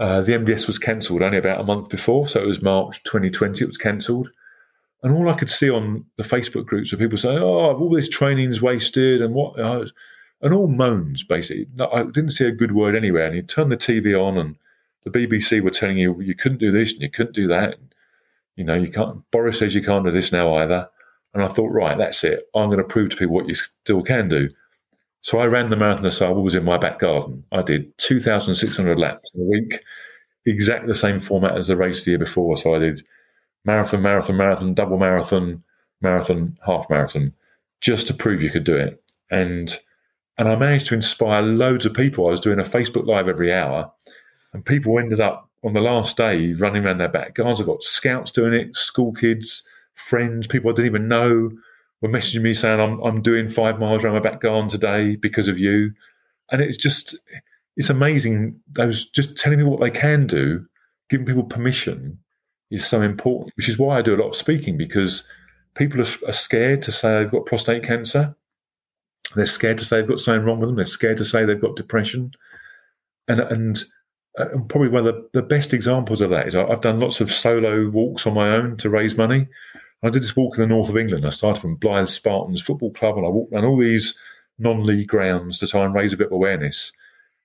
[0.00, 2.26] uh, the MDS was cancelled only about a month before.
[2.26, 4.32] So it was March 2020, it was cancelled.
[5.02, 8.08] And all I could see on the Facebook groups were people saying, "Oh, all this
[8.08, 9.58] training's wasted," and what,
[10.42, 11.66] and all moans basically.
[11.80, 13.26] I didn't see a good word anywhere.
[13.26, 14.56] And you turn the TV on, and
[15.04, 17.78] the BBC were telling you you couldn't do this and you couldn't do that.
[18.56, 19.22] You know, you can't.
[19.30, 20.88] Boris says you can't do this now either.
[21.32, 22.48] And I thought, right, that's it.
[22.54, 24.50] I'm going to prove to people what you still can do.
[25.22, 27.44] So I ran the Marathon of was in my back garden.
[27.52, 29.80] I did 2,600 laps in a week,
[30.46, 32.56] exactly the same format as the race the year before.
[32.56, 33.04] So I did
[33.64, 35.62] marathon, marathon, marathon, double marathon,
[36.00, 37.32] marathon, half marathon,
[37.80, 39.02] just to prove you could do it.
[39.30, 39.76] And
[40.38, 42.26] and I managed to inspire loads of people.
[42.26, 43.92] I was doing a Facebook Live every hour,
[44.52, 47.60] and people ended up on the last day running around their back gardens.
[47.60, 49.62] I got scouts doing it, school kids,
[49.94, 51.50] friends, people I didn't even know
[52.00, 55.48] were messaging me saying, I'm, I'm doing five miles around my back garden today because
[55.48, 55.92] of you.
[56.50, 57.16] And it's just,
[57.76, 58.58] it's amazing.
[58.72, 60.66] Those just telling me what they can do,
[61.08, 62.18] giving people permission
[62.70, 65.24] is so important, which is why I do a lot of speaking because
[65.74, 68.34] people are, are scared to say they've got prostate cancer.
[69.34, 70.76] They're scared to say they've got something wrong with them.
[70.76, 72.32] They're scared to say they've got depression.
[73.28, 73.84] And, and,
[74.38, 77.20] uh, and probably one of the, the best examples of that is I've done lots
[77.20, 79.48] of solo walks on my own to raise money.
[80.02, 81.26] I did this walk in the north of England.
[81.26, 84.16] I started from Blyth Spartans Football Club and I walked around all these
[84.58, 86.92] non league grounds to try and raise a bit of awareness.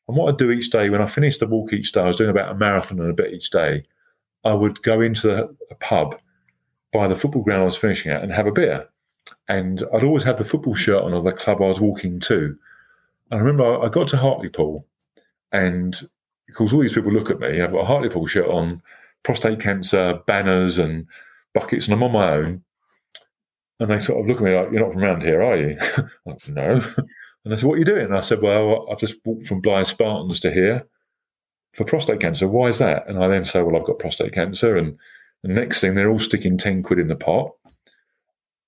[0.07, 2.17] And what I do each day, when I finished the walk each day, I was
[2.17, 3.83] doing about a marathon and a bit each day.
[4.45, 6.19] I would go into a pub
[6.93, 8.87] by the football ground I was finishing at and have a beer.
[9.49, 12.57] And I'd always have the football shirt on of the club I was walking to.
[13.31, 14.85] And I remember I got to Hartlepool,
[15.51, 15.99] and
[16.47, 17.59] of course, all these people look at me.
[17.59, 18.81] I've got a Hartlepool shirt on,
[19.23, 21.07] prostate cancer banners and
[21.55, 22.63] buckets, and I'm on my own.
[23.79, 25.77] And they sort of look at me like, You're not from around here, are you?
[26.25, 26.81] like, no.
[27.43, 28.05] And they said, What are you doing?
[28.05, 30.87] And I said, Well, I've just walked from Blyth Spartans to here
[31.75, 32.47] for prostate cancer.
[32.47, 33.07] Why is that?
[33.07, 34.77] And I then say, well, I've got prostate cancer.
[34.77, 34.97] And
[35.43, 37.51] the next thing, they're all sticking 10 quid in the pot.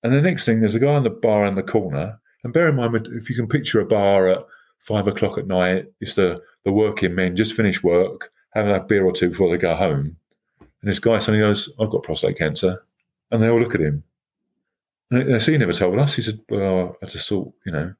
[0.02, 2.20] And the next thing, there's a guy in the bar in the corner.
[2.44, 4.44] And bear in mind, if you can picture a bar at
[4.78, 9.04] five o'clock at night, it's the, the working men just finish work, having a beer
[9.04, 10.16] or two before they go home.
[10.60, 12.84] And this guy suddenly goes, I've got prostate cancer.
[13.30, 14.04] And they all look at him.
[15.10, 16.14] And they say, he never told us.
[16.14, 17.94] He said, well, I just thought, you know,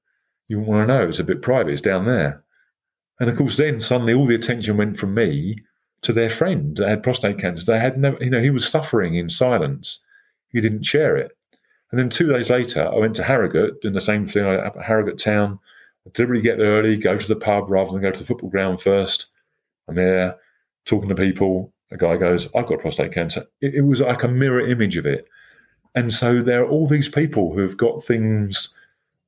[0.48, 1.08] you want to know.
[1.08, 1.72] It's a bit private.
[1.72, 2.42] It's down there.
[3.20, 5.58] And of course, then suddenly all the attention went from me
[6.02, 7.64] to their friend that had prostate cancer.
[7.64, 10.00] They had never, you know, he was suffering in silence.
[10.50, 11.36] He didn't share it.
[11.90, 14.84] And then two days later, I went to Harrogate, doing the same thing up at
[14.84, 15.58] Harrogate town.
[16.06, 18.50] I deliberately get there early, go to the pub rather than go to the football
[18.50, 19.26] ground first.
[19.88, 20.36] I'm there
[20.84, 21.72] talking to people.
[21.90, 23.46] A guy goes, I've got prostate cancer.
[23.60, 25.26] It, it was like a mirror image of it.
[25.94, 28.74] And so there are all these people who have got things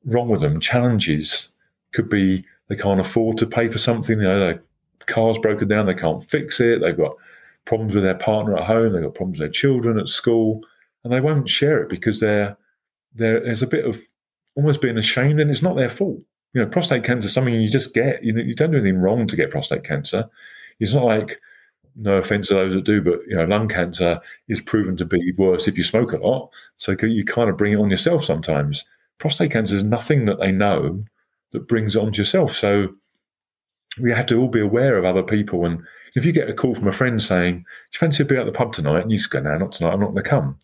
[0.04, 1.48] wrong with them, challenges,
[1.92, 4.18] could be they can't afford to pay for something.
[4.18, 4.62] You know, their
[5.06, 6.80] car's broken down, they can't fix it.
[6.80, 7.16] They've got
[7.64, 8.92] problems with their partner at home.
[8.92, 10.62] They've got problems with their children at school,
[11.04, 12.56] and they won't share it because they're,
[13.14, 14.00] they're there's a bit of
[14.54, 16.20] almost being ashamed, and it's not their fault.
[16.54, 18.22] You know, prostate cancer is something you just get.
[18.22, 20.28] You know, you don't do anything wrong to get prostate cancer.
[20.78, 21.40] It's not like
[21.96, 25.32] no offense to those that do, but you know, lung cancer is proven to be
[25.36, 26.50] worse if you smoke a lot.
[26.76, 28.84] So you kind of bring it on yourself sometimes.
[29.18, 31.04] Prostate cancer is nothing that they know
[31.52, 32.54] that brings it onto yourself.
[32.54, 32.94] So
[34.00, 35.64] we have to all be aware of other people.
[35.64, 35.82] And
[36.14, 38.46] if you get a call from a friend saying, Do you fancy a beer at
[38.46, 39.02] the pub tonight?
[39.02, 40.58] And you just go, No, not tonight, I'm not going to come.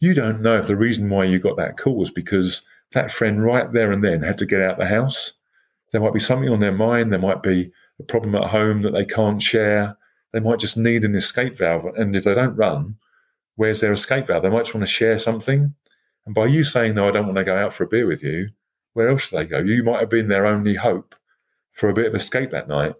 [0.00, 2.62] You don't know if the reason why you got that call was because
[2.92, 5.34] that friend right there and then had to get out the house.
[5.92, 7.12] There might be something on their mind.
[7.12, 9.96] There might be a problem at home that they can't share.
[10.32, 11.84] They might just need an escape valve.
[11.96, 12.96] And if they don't run,
[13.56, 14.42] where's their escape valve?
[14.42, 15.74] They might just want to share something.
[16.26, 18.22] And by you saying, No, I don't want to go out for a beer with
[18.22, 18.50] you,
[18.94, 19.58] where else should they go?
[19.58, 21.14] You might have been their only hope
[21.72, 22.94] for a bit of escape that night.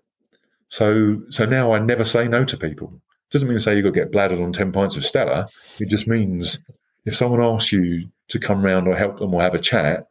[0.69, 3.01] So, so now I never say no to people.
[3.31, 5.49] Doesn't mean to say you've got to get bladdered on 10 pints of Stella.
[5.79, 6.61] It just means
[7.05, 10.07] if someone asks you to come round or help them or have a chat,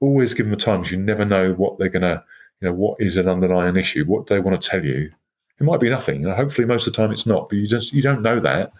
[0.00, 2.22] always give them a time you never know what they're going to,
[2.60, 5.10] you know, what is an underlying issue, what they want to tell you.
[5.58, 6.20] It might be nothing.
[6.20, 8.40] You know, hopefully, most of the time it's not, but you just you don't know
[8.40, 8.72] that,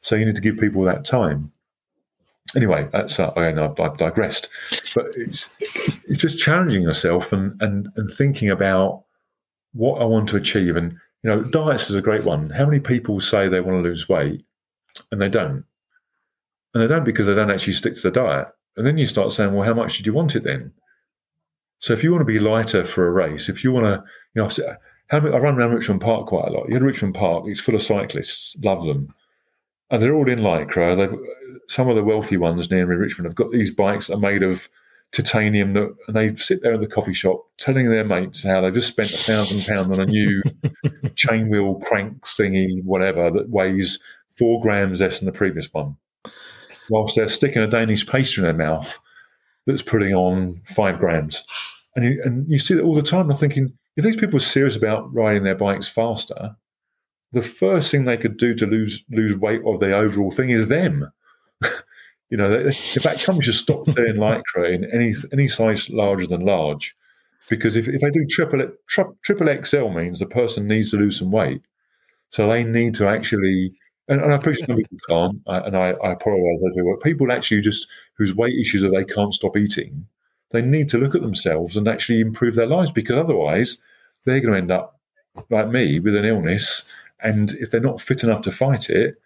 [0.00, 1.52] so you need to give people that time.
[2.54, 4.48] Anyway, that's uh, again I've, I've digressed,
[4.94, 5.48] but it's
[6.06, 9.04] it's just challenging yourself and and and thinking about
[9.72, 10.76] what I want to achieve.
[10.76, 10.92] And
[11.22, 12.50] you know, diets is a great one.
[12.50, 14.44] How many people say they want to lose weight
[15.10, 15.64] and they don't?
[16.74, 18.48] And they don't because they don't actually stick to the diet.
[18.76, 20.72] And then you start saying, well, how much did you want it then?
[21.80, 24.42] So if you want to be lighter for a race, if you want to, you
[24.42, 24.74] know,
[25.10, 26.68] I run around Richmond Park quite a lot.
[26.68, 29.14] You to Richmond Park, it's full of cyclists, love them.
[29.90, 30.96] And they're all in lycra.
[30.96, 31.18] They've,
[31.72, 34.42] some of the wealthy ones near me, Richmond, have got these bikes that are made
[34.42, 34.68] of
[35.12, 38.74] titanium that, and they sit there in the coffee shop telling their mates how they've
[38.74, 40.42] just spent a thousand pounds on a new
[41.14, 43.98] chain wheel crank thingy, whatever, that weighs
[44.30, 45.96] four grams less than the previous one
[46.88, 48.98] whilst they're sticking a Danish pastry in their mouth
[49.66, 51.44] that's putting on five grams.
[51.96, 53.30] And you, and you see that all the time.
[53.30, 56.56] I'm thinking, if these people are serious about riding their bikes faster,
[57.32, 60.68] the first thing they could do to lose lose weight of the overall thing is
[60.68, 61.10] them.
[62.30, 66.44] you know, if that comes, just stop saying lycra in any any size larger than
[66.44, 66.94] large,
[67.48, 71.18] because if, if they do triple tri- triple XL means the person needs to lose
[71.18, 71.62] some weight,
[72.30, 73.74] so they need to actually
[74.08, 78.34] and, and I appreciate some people can't, and I, I apologize people actually just whose
[78.34, 80.06] weight issues are they can't stop eating,
[80.50, 83.78] they need to look at themselves and actually improve their lives because otherwise
[84.24, 85.00] they're going to end up
[85.50, 86.84] like me with an illness,
[87.20, 89.16] and if they're not fit enough to fight it,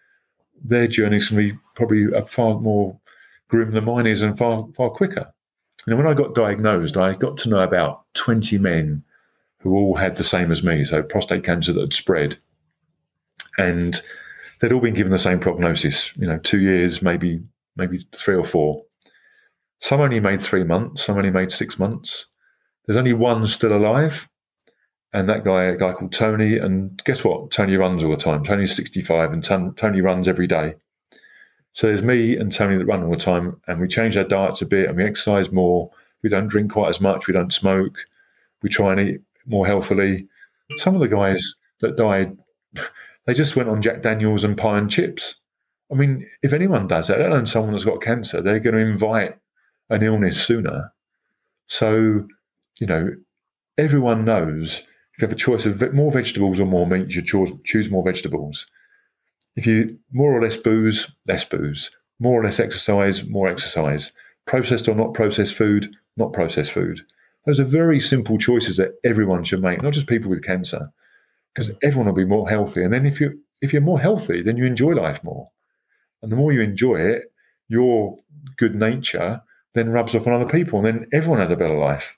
[0.64, 2.98] their journey's to be probably far more
[3.48, 5.32] grim than mine is and far far quicker.
[5.86, 9.04] And when I got diagnosed, I got to know about twenty men
[9.58, 12.38] who all had the same as me, so prostate cancer that had spread,
[13.58, 14.00] and
[14.60, 17.40] they'd all been given the same prognosis, you know, two years, maybe
[17.76, 18.82] maybe three or four.
[19.80, 22.26] Some only made three months, some only made six months.
[22.86, 24.28] There's only one still alive,
[25.16, 26.58] and that guy, a guy called Tony.
[26.58, 27.50] And guess what?
[27.50, 28.44] Tony runs all the time.
[28.44, 30.74] Tony's 65, and Tony runs every day.
[31.72, 34.60] So there's me and Tony that run all the time, and we change our diets
[34.60, 35.90] a bit, and we exercise more.
[36.22, 37.26] We don't drink quite as much.
[37.26, 37.96] We don't smoke.
[38.62, 40.28] We try and eat more healthily.
[40.76, 42.36] Some of the guys that died
[43.26, 45.36] they just went on Jack Daniels and pie and chips.
[45.90, 48.80] I mean, if anyone does that, let alone someone that's got cancer, they're going to
[48.80, 49.38] invite
[49.88, 50.92] an illness sooner.
[51.68, 52.26] So,
[52.78, 53.10] you know,
[53.78, 54.82] everyone knows
[55.16, 58.04] if you have a choice of more vegetables or more meat, you choose, choose more
[58.04, 58.66] vegetables.
[59.56, 61.90] If you more or less booze, less booze.
[62.18, 64.12] More or less exercise, more exercise.
[64.46, 67.00] Processed or not processed food, not processed food.
[67.46, 70.92] Those are very simple choices that everyone should make, not just people with cancer
[71.54, 72.82] because everyone will be more healthy.
[72.82, 75.50] And then if you if you're more healthy, then you enjoy life more.
[76.22, 77.22] And the more you enjoy it,
[77.68, 78.18] your
[78.56, 79.40] good nature
[79.72, 82.16] then rubs off on other people, and then everyone has a better life.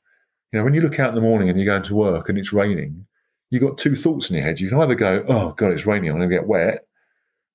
[0.53, 2.39] You know, when you look out in the morning and you're going to work and
[2.39, 3.07] it's raining,
[3.51, 4.61] you've got two thoughts in your head.
[4.61, 6.87] You can either go, "Oh God, it's raining, I'm going to get wet.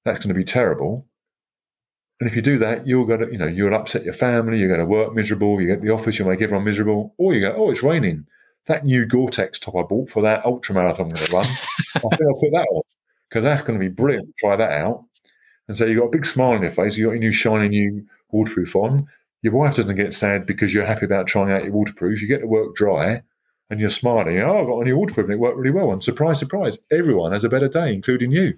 [0.06, 1.08] That's going to be terrible."
[2.20, 4.60] And if you do that, you're going to, you know, you'll upset your family.
[4.60, 5.60] You're going to work miserable.
[5.60, 7.14] You get the office, you'll make everyone miserable.
[7.18, 8.28] Or you go, "Oh, it's raining
[8.66, 11.48] that new Gore-Tex top I bought for that ultra marathon I'm going to run,
[11.96, 12.82] I think I'll put that on
[13.30, 14.36] because that's going to be brilliant.
[14.38, 15.06] Try that out.
[15.68, 16.98] And so you've got a big smile on your face.
[16.98, 19.08] You've got your new shiny new waterproof on.
[19.44, 22.22] Your wife doesn't get sad because you're happy about trying out your waterproof.
[22.22, 23.22] You get to work dry
[23.70, 24.39] and you're smiling.
[24.39, 25.91] Oh, I've got a new waterproof and it worked really well.
[25.91, 28.54] And surprise, surprise, everyone has a better day, including you.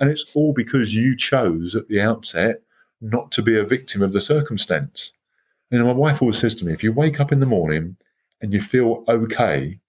[0.00, 2.62] And it's all because you chose at the outset
[3.00, 5.12] not to be a victim of the circumstance.
[5.70, 7.96] You know, my wife always says to me, if you wake up in the morning
[8.40, 9.80] and you feel okay,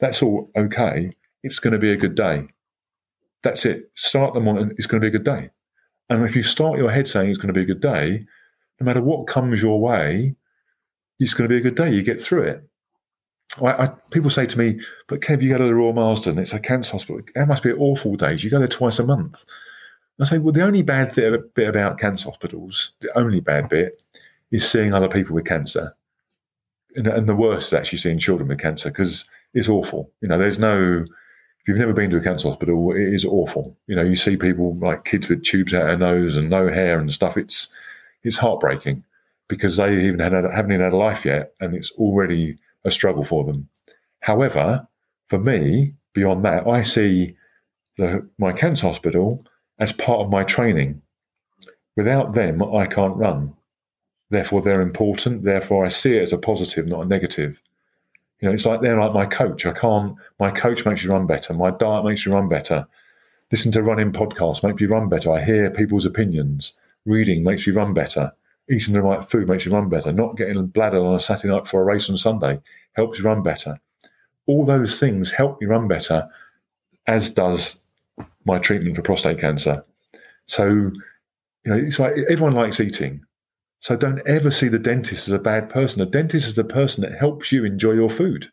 [0.00, 1.16] that's all okay.
[1.42, 2.48] It's going to be a good day.
[3.42, 3.90] That's it.
[3.94, 4.72] Start the morning.
[4.76, 5.50] It's going to be a good day.
[6.10, 8.26] And if you start your head saying it's going to be a good day,
[8.80, 10.34] no matter what comes your way,
[11.18, 11.92] it's going to be a good day.
[11.92, 12.68] You get through it.
[13.62, 16.38] I, I, people say to me, "But Kev, you go to the Royal Marsden.
[16.38, 17.22] It's a cancer hospital.
[17.34, 18.42] That must be awful days.
[18.42, 19.44] You go there twice a month."
[20.20, 24.02] I say, "Well, the only bad bit about cancer hospitals, the only bad bit,
[24.50, 25.94] is seeing other people with cancer
[26.94, 30.10] and, and the worst is actually seeing children with cancer because it's awful.
[30.20, 31.04] You know, there's no.
[31.60, 33.74] If you've never been to a cancer hospital, it is awful.
[33.86, 36.68] You know, you see people like kids with tubes out of their nose and no
[36.68, 37.38] hair and stuff.
[37.38, 37.68] It's
[38.24, 39.04] it's heartbreaking
[39.48, 43.24] because they even had, haven't even had a life yet, and it's already a struggle
[43.24, 43.68] for them.
[44.20, 44.86] However,
[45.28, 47.36] for me, beyond that, I see
[47.96, 49.46] the, my cancer hospital
[49.78, 51.02] as part of my training.
[51.96, 53.54] Without them, I can't run.
[54.30, 55.42] Therefore, they're important.
[55.42, 57.60] Therefore, I see it as a positive, not a negative.
[58.40, 59.64] You know, it's like they're like my coach.
[59.64, 60.16] I can't.
[60.40, 61.54] My coach makes you run better.
[61.54, 62.86] My diet makes you run better.
[63.52, 65.32] Listen to running podcasts makes you run better.
[65.32, 66.72] I hear people's opinions.
[67.06, 68.32] Reading makes you run better.
[68.70, 70.12] Eating the right food makes you run better.
[70.12, 72.60] Not getting bladdered on a Saturday night for a race on Sunday
[72.94, 73.78] helps you run better.
[74.46, 76.26] All those things help you run better,
[77.06, 77.82] as does
[78.44, 79.84] my treatment for prostate cancer.
[80.46, 80.92] So, you
[81.66, 83.24] know, it's like everyone likes eating.
[83.80, 85.98] So don't ever see the dentist as a bad person.
[85.98, 88.50] The dentist is the person that helps you enjoy your food.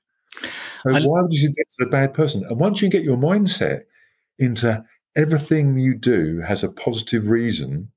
[0.84, 2.44] So I, why would you see the dentist as a bad person?
[2.50, 3.84] And once you get your mindset
[4.40, 4.84] into
[5.16, 7.90] everything you do has a positive reason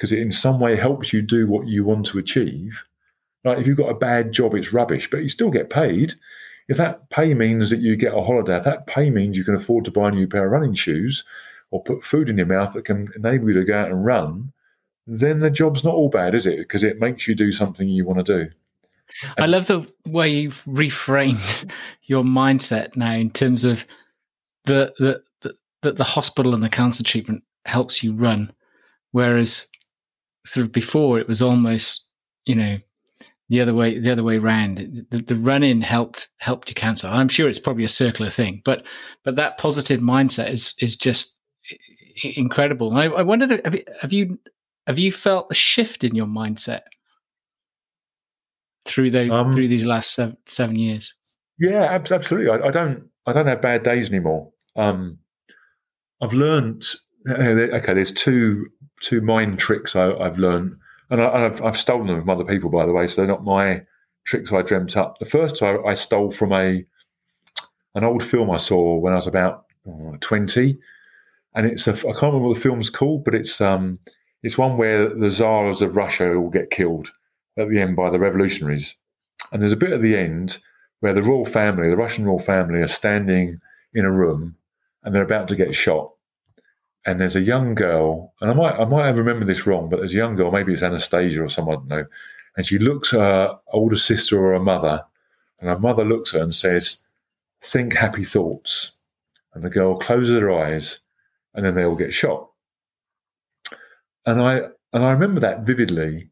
[0.00, 2.84] because it in some way helps you do what you want to achieve.
[3.44, 6.14] Like if you've got a bad job, it's rubbish, but you still get paid.
[6.68, 9.54] If that pay means that you get a holiday, if that pay means you can
[9.54, 11.22] afford to buy a new pair of running shoes
[11.70, 14.54] or put food in your mouth that can enable you to go out and run,
[15.06, 16.56] then the job's not all bad, is it?
[16.60, 18.50] Because it makes you do something you want to do.
[19.36, 21.70] I love the way you've reframed
[22.04, 23.84] your mindset now in terms of
[24.64, 28.50] the the, the, the hospital and the cancer treatment helps you run,
[29.10, 29.66] whereas
[30.44, 32.06] sort of before it was almost
[32.46, 32.78] you know
[33.48, 35.06] the other way the other way around.
[35.10, 37.08] The, the run in helped helped your cancer.
[37.08, 38.84] I'm sure it's probably a circular thing, but
[39.24, 41.34] but that positive mindset is is just
[42.36, 42.96] incredible.
[42.96, 44.38] I, I wondered have you, have you
[44.86, 46.82] have you felt a shift in your mindset
[48.84, 51.12] through those um, through these last seven, seven years?
[51.58, 52.50] Yeah, absolutely.
[52.50, 54.50] I, I, don't I don't have bad days anymore.
[54.76, 55.18] Um,
[56.22, 56.84] I've learned.
[57.28, 58.66] Okay, there's two
[59.00, 60.76] two mind tricks I, have learned,
[61.10, 63.06] and I, have I've stolen them from other people, by the way.
[63.06, 63.82] So they're not my
[64.24, 65.18] tricks I dreamt up.
[65.18, 66.84] The first I, I stole from a
[67.94, 70.78] an old film I saw when I was about oh, twenty,
[71.54, 73.98] and it's a I can't remember what the film's called, but it's um
[74.42, 77.12] it's one where the czars of Russia all get killed
[77.58, 78.94] at the end by the revolutionaries.
[79.52, 80.58] And there's a bit at the end
[81.00, 83.60] where the royal family, the Russian royal family, are standing
[83.92, 84.56] in a room
[85.02, 86.12] and they're about to get shot.
[87.06, 89.98] And there's a young girl, and I might I might have remembered this wrong, but
[89.98, 91.88] there's a young girl, maybe it's Anastasia or someone.
[92.56, 95.04] And she looks at her older sister or her mother,
[95.60, 96.98] and her mother looks at her and says,
[97.62, 98.92] Think happy thoughts.
[99.54, 101.00] And the girl closes her eyes,
[101.54, 102.48] and then they all get shot.
[104.26, 106.30] And I and I remember that vividly,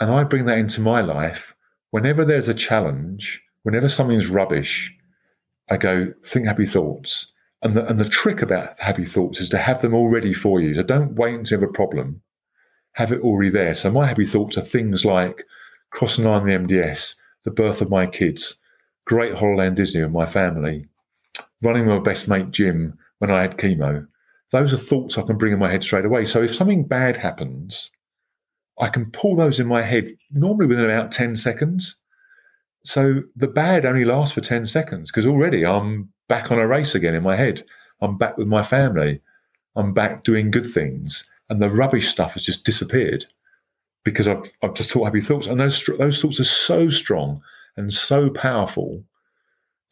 [0.00, 1.54] and I bring that into my life.
[1.90, 4.94] Whenever there's a challenge, whenever something's rubbish,
[5.70, 7.32] I go think happy thoughts.
[7.62, 10.60] And the and the trick about happy thoughts is to have them all ready for
[10.60, 10.74] you.
[10.74, 12.22] So don't wait until you have a problem.
[12.92, 13.74] Have it already there.
[13.74, 15.44] So my happy thoughts are things like
[15.90, 18.56] crossing on the MDS, the birth of my kids,
[19.04, 20.86] great in Disney with my family,
[21.62, 24.06] running with my best mate Jim when I had chemo,
[24.50, 26.24] those are thoughts I can bring in my head straight away.
[26.26, 27.90] So if something bad happens,
[28.78, 31.96] I can pull those in my head normally within about 10 seconds.
[32.84, 36.94] So the bad only lasts for 10 seconds because already I'm back on a race
[36.94, 37.64] again in my head.
[38.00, 39.20] I'm back with my family.
[39.76, 41.28] I'm back doing good things.
[41.50, 43.24] And the rubbish stuff has just disappeared
[44.04, 45.46] because I've, I've just thought happy thoughts.
[45.46, 47.42] And those, those thoughts are so strong
[47.76, 49.02] and so powerful.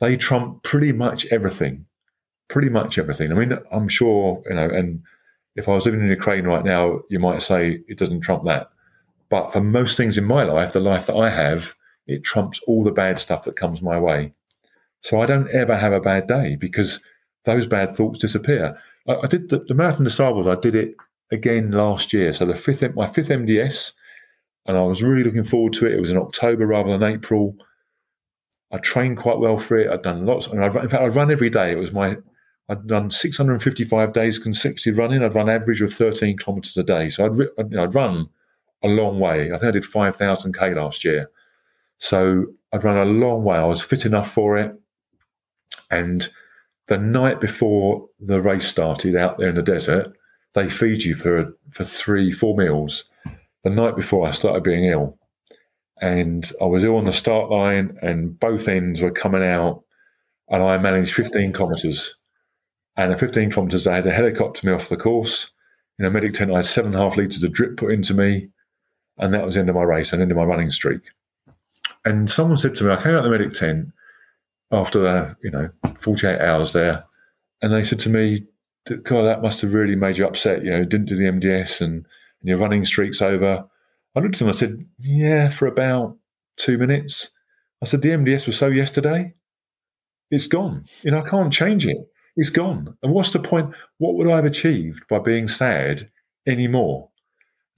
[0.00, 1.86] They trump pretty much everything
[2.48, 3.32] pretty much everything.
[3.32, 5.02] I mean, I'm sure, you know, and
[5.56, 8.70] if I was living in Ukraine right now, you might say it doesn't trump that.
[9.28, 11.74] But for most things in my life, the life that I have,
[12.06, 14.32] it trumps all the bad stuff that comes my way.
[15.02, 17.00] So I don't ever have a bad day because
[17.44, 18.78] those bad thoughts disappear.
[19.08, 20.94] I, I did the, the Marathon des Sables, I did it
[21.32, 22.34] again last year.
[22.34, 23.92] So the fifth, my fifth MDS,
[24.66, 25.92] and I was really looking forward to it.
[25.92, 27.56] It was in October rather than April.
[28.72, 29.90] I trained quite well for it.
[29.90, 31.70] I'd done lots, and I, in fact, I'd run every day.
[31.70, 32.16] It was my
[32.68, 35.22] I'd done 655 days consecutive running.
[35.22, 37.10] I'd run average of 13 kilometres a day.
[37.10, 38.28] So I'd, you know, I'd run
[38.82, 39.52] a long way.
[39.52, 41.30] I think I did 5,000 K last year.
[41.98, 43.56] So I'd run a long way.
[43.56, 44.74] I was fit enough for it.
[45.90, 46.28] And
[46.88, 50.16] the night before the race started out there in the desert,
[50.54, 53.04] they feed you for, for three, four meals.
[53.64, 55.18] The night before I started being ill.
[56.00, 59.82] And I was ill on the start line, and both ends were coming out.
[60.48, 62.14] And I managed 15 kilometres
[62.96, 65.50] and at 15 kilometres, I had a helicopter me off the course.
[65.98, 68.14] In a medic tent, I had seven and a half litres of drip put into
[68.14, 68.48] me.
[69.18, 71.02] And that was the end of my race and end of my running streak.
[72.04, 73.88] And someone said to me, I came out of the medic tent
[74.72, 77.04] after, the, you know, 48 hours there.
[77.62, 78.46] And they said to me,
[79.02, 80.64] God, that must have really made you upset.
[80.64, 81.94] You know, didn't do the MDS and,
[82.40, 83.64] and your running streak's over.
[84.14, 86.16] I looked at him, I said, Yeah, for about
[86.56, 87.30] two minutes.
[87.82, 89.34] I said, The MDS was so yesterday.
[90.30, 90.84] It's gone.
[91.02, 91.98] You know, I can't change it
[92.36, 92.96] it's gone.
[93.02, 93.74] And what's the point?
[93.98, 96.10] What would I have achieved by being sad
[96.46, 97.10] anymore?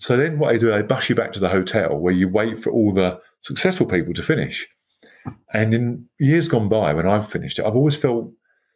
[0.00, 2.62] So then what they do, they bus you back to the hotel where you wait
[2.62, 4.68] for all the successful people to finish.
[5.52, 8.30] And in years gone by, when I've finished it, I've always felt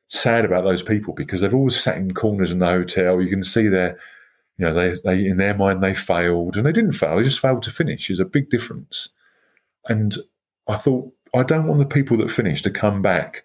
[0.08, 3.20] sad about those people because they've always sat in corners in the hotel.
[3.20, 3.98] You can see their,
[4.58, 7.16] you know, they, they in their mind they failed and they didn't fail.
[7.16, 8.08] They just failed to finish.
[8.08, 9.08] There's a big difference.
[9.88, 10.16] And
[10.68, 13.44] I thought I don't want the people that finish to come back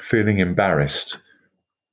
[0.00, 1.18] feeling embarrassed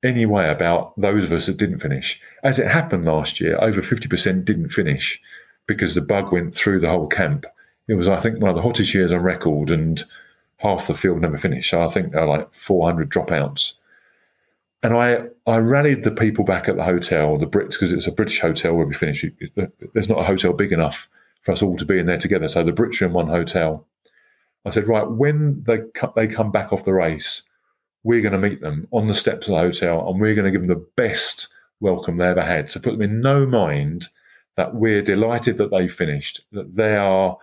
[0.04, 2.20] anyway about those of us that didn't finish.
[2.44, 5.20] As it happened last year, over 50% didn't finish
[5.68, 7.46] because the bug went through the whole camp.
[7.90, 10.04] It was, I think, one of the hottest years on record, and
[10.58, 11.72] half the field never finished.
[11.72, 13.74] So I think there are like 400 dropouts.
[14.84, 18.12] And I, I rallied the people back at the hotel, the Brits, because it's a
[18.12, 19.26] British hotel where we finished.
[19.94, 21.10] There's not a hotel big enough
[21.42, 22.48] for us all to be in there together.
[22.48, 23.86] So the Brits are in one hotel.
[24.66, 25.80] I said, right, when they
[26.16, 27.42] they come back off the race,
[28.04, 30.52] we're going to meet them on the steps of the hotel and we're going to
[30.52, 31.48] give them the best
[31.80, 32.70] welcome they ever had.
[32.70, 34.10] So put them in no mind
[34.56, 37.38] that we're delighted that they finished, that they are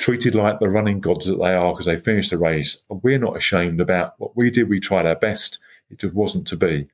[0.00, 2.78] treated like the running gods that they are because they finished the race.
[2.88, 4.68] And we're not ashamed about what we did.
[4.68, 5.58] We tried our best.
[5.90, 6.88] It just wasn't to be.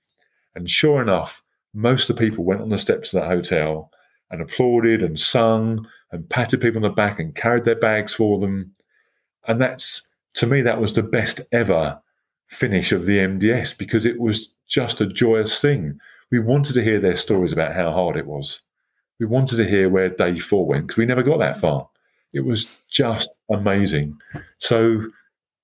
[0.56, 1.40] And sure enough,
[1.72, 3.92] most of the people went on the steps of that hotel
[4.30, 8.40] and applauded and sung and patted people on the back and carried their bags for
[8.40, 8.74] them.
[9.46, 10.04] And that's,
[10.34, 12.00] to me, that was the best ever
[12.48, 16.00] finish of the MDS because it was just a joyous thing.
[16.32, 18.62] We wanted to hear their stories about how hard it was.
[19.20, 21.88] We wanted to hear where day four went because we never got that far.
[22.36, 24.18] It was just amazing.
[24.58, 25.00] So,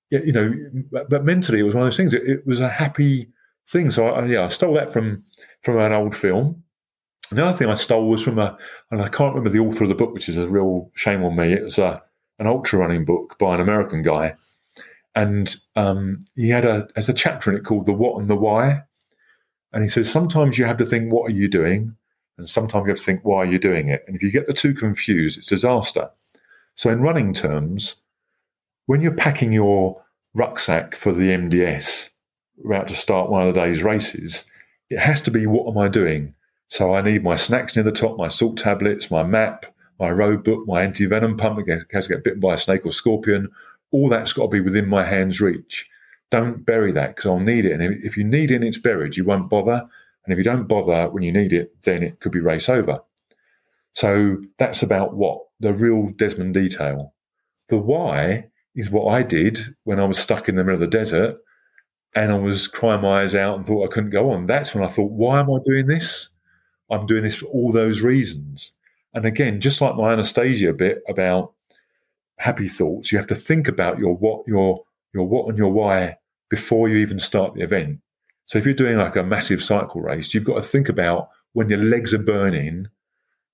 [0.09, 0.53] you know,
[1.09, 2.13] but mentally, it was one of those things.
[2.13, 3.29] It, it was a happy
[3.69, 3.91] thing.
[3.91, 5.23] So, I, yeah, I stole that from
[5.61, 6.63] from an old film.
[7.31, 8.57] Another thing I stole was from a,
[8.91, 11.35] and I can't remember the author of the book, which is a real shame on
[11.35, 11.53] me.
[11.53, 12.01] It was a,
[12.39, 14.35] an ultra running book by an American guy,
[15.15, 18.35] and um, he had a as a chapter in it called the what and the
[18.35, 18.81] why.
[19.73, 21.95] And he says sometimes you have to think what are you doing,
[22.37, 24.03] and sometimes you have to think why are you doing it.
[24.07, 26.09] And if you get the two confused, it's disaster.
[26.75, 27.97] So in running terms,
[28.85, 30.01] when you're packing your
[30.33, 32.09] rucksack for the MDS,
[32.65, 34.45] about to start one of the day's races,
[34.89, 36.33] it has to be what am I doing?
[36.69, 39.65] So I need my snacks near the top, my salt tablets, my map,
[39.99, 42.85] my road book, my anti venom pump in case I get bitten by a snake
[42.85, 43.49] or scorpion,
[43.91, 45.87] all that's got to be within my hand's reach.
[46.31, 47.73] Don't bury that because I'll need it.
[47.73, 49.87] And if, if you need it and it's buried, you won't bother.
[50.25, 53.01] And if you don't bother when you need it, then it could be race over.
[53.93, 57.13] So that's about what the real Desmond detail.
[57.69, 60.97] The why is what I did when I was stuck in the middle of the
[60.97, 61.37] desert
[62.15, 64.47] and I was crying my eyes out and thought I couldn't go on.
[64.47, 66.29] That's when I thought, why am I doing this?
[66.89, 68.73] I'm doing this for all those reasons.
[69.13, 71.53] And again, just like my Anastasia bit about
[72.37, 73.11] happy thoughts.
[73.11, 74.83] You have to think about your what, your
[75.13, 76.17] your what, and your why
[76.49, 77.99] before you even start the event.
[78.45, 81.69] So if you're doing like a massive cycle race, you've got to think about when
[81.69, 82.87] your legs are burning,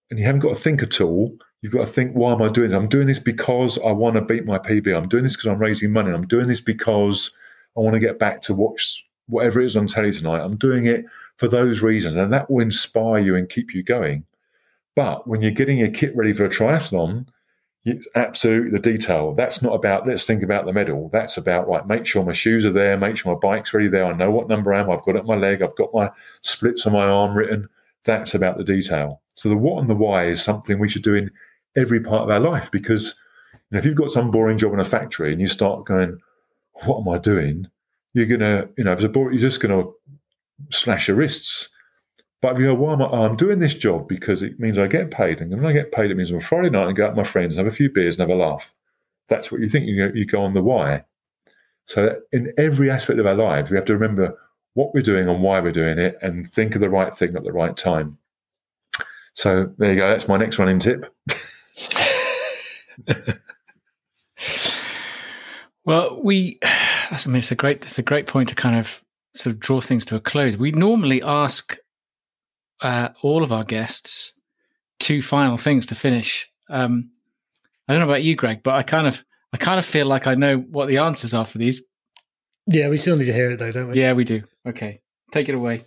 [0.09, 1.37] and you haven't got to think at all.
[1.61, 2.75] You've got to think, why am I doing it?
[2.75, 4.95] I'm doing this because I want to beat my PB.
[4.95, 6.11] I'm doing this because I'm raising money.
[6.11, 7.31] I'm doing this because
[7.77, 10.39] I want to get back to watch whatever it is on telly tonight.
[10.39, 11.05] I'm doing it
[11.37, 14.25] for those reasons, and that will inspire you and keep you going.
[14.95, 17.27] But when you're getting your kit ready for a triathlon,
[17.85, 19.33] it's absolutely the detail.
[19.33, 21.09] That's not about let's think about the medal.
[21.13, 21.85] That's about right.
[21.87, 22.97] Make sure my shoes are there.
[22.97, 24.05] Make sure my bike's ready there.
[24.05, 24.89] I know what number I am.
[24.89, 25.61] I've got it on my leg.
[25.61, 26.09] I've got my
[26.41, 27.69] splits on my arm written.
[28.05, 29.21] That's about the detail.
[29.35, 31.31] So the what and the why is something we should do in
[31.75, 33.15] every part of our life because
[33.53, 36.17] you know, if you've got some boring job in a factory and you start going,
[36.85, 37.67] "What am I doing?"
[38.13, 39.83] You're gonna, you know, if it's a boring, you're just gonna
[40.71, 41.69] slash your wrists.
[42.41, 43.09] But if you go, why am I?
[43.09, 45.41] Oh, I'm doing this job because it means I get paid.
[45.41, 47.29] And when I get paid, it means on Friday night I go out with my
[47.29, 48.73] friends and have a few beers and have a laugh.
[49.27, 49.85] That's what you think.
[49.87, 51.03] You go, you go on the why.
[51.85, 54.37] So in every aspect of our lives, we have to remember
[54.73, 57.43] what we're doing and why we're doing it and think of the right thing at
[57.43, 58.17] the right time.
[59.33, 60.09] So there you go.
[60.09, 61.05] That's my next running tip.
[65.85, 69.01] well, we, I mean, it's a great, it's a great point to kind of
[69.33, 70.57] sort of draw things to a close.
[70.57, 71.77] We normally ask
[72.81, 74.33] uh, all of our guests
[74.99, 76.49] two final things to finish.
[76.69, 77.11] Um,
[77.87, 80.27] I don't know about you, Greg, but I kind of I kind of feel like
[80.27, 81.81] I know what the answers are for these.
[82.67, 83.99] Yeah, we still need to hear it though, don't we?
[83.99, 84.43] Yeah, we do.
[84.69, 85.01] Okay,
[85.31, 85.85] take it away.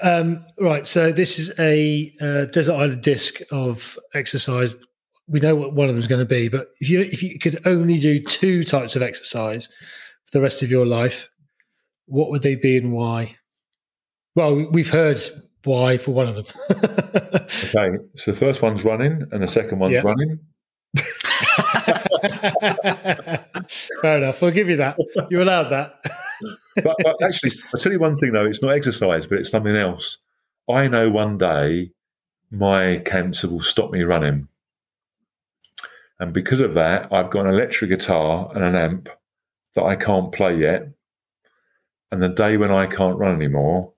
[0.00, 4.76] Um, right, so this is a uh, desert island disc of exercise.
[5.28, 7.38] We know what one of them is going to be, but if you if you
[7.38, 11.28] could only do two types of exercise for the rest of your life,
[12.06, 13.36] what would they be and why?
[14.36, 15.20] Well, we've heard
[15.64, 16.46] why for one of them.
[16.70, 20.38] okay, so the first one's running, and the second one's running.
[24.00, 24.42] Fair enough.
[24.42, 24.96] I'll give you that.
[25.30, 26.04] You allowed that.
[26.82, 28.44] but, but, actually, I'll tell you one thing though.
[28.44, 30.18] It's not exercise, but it's something else.
[30.68, 31.90] I know one day
[32.50, 34.48] my cancer will stop me running.
[36.18, 39.08] And because of that, I've got an electric guitar and an amp
[39.74, 40.88] that I can't play yet.
[42.10, 43.92] And the day when I can't run anymore,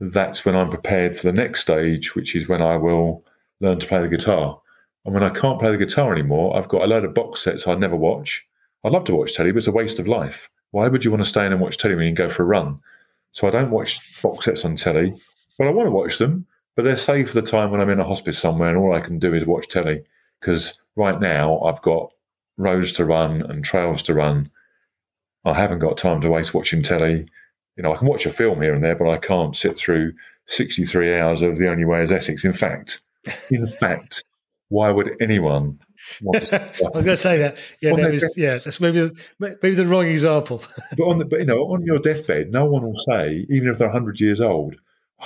[0.00, 3.24] that's when I'm prepared for the next stage, which is when I will
[3.60, 4.60] learn to play the guitar.
[5.04, 7.66] And when I can't play the guitar anymore, I've got a load of box sets
[7.66, 8.44] I'd never watch.
[8.84, 10.50] I'd love to watch telly, but it's a waste of life.
[10.72, 12.42] Why would you want to stay in and watch telly when you can go for
[12.42, 12.80] a run?
[13.32, 15.14] So I don't watch box sets on telly,
[15.58, 16.46] but I want to watch them.
[16.74, 19.00] But they're saved for the time when I'm in a hospice somewhere and all I
[19.00, 20.02] can do is watch telly.
[20.40, 22.10] Because right now I've got
[22.56, 24.50] roads to run and trails to run.
[25.44, 27.28] I haven't got time to waste watching telly.
[27.76, 30.12] You know, I can watch a film here and there, but I can't sit through
[30.46, 32.44] 63 hours of The Only Way is Essex.
[32.44, 33.00] In fact,
[33.50, 34.24] in fact,
[34.68, 35.78] why would anyone
[36.34, 37.56] I was going to say that.
[37.80, 40.62] Yeah, that was, yeah, that's maybe the, maybe the wrong example.
[40.96, 43.78] but on the, but you know, on your deathbed, no one will say, even if
[43.78, 44.76] they're 100 years old,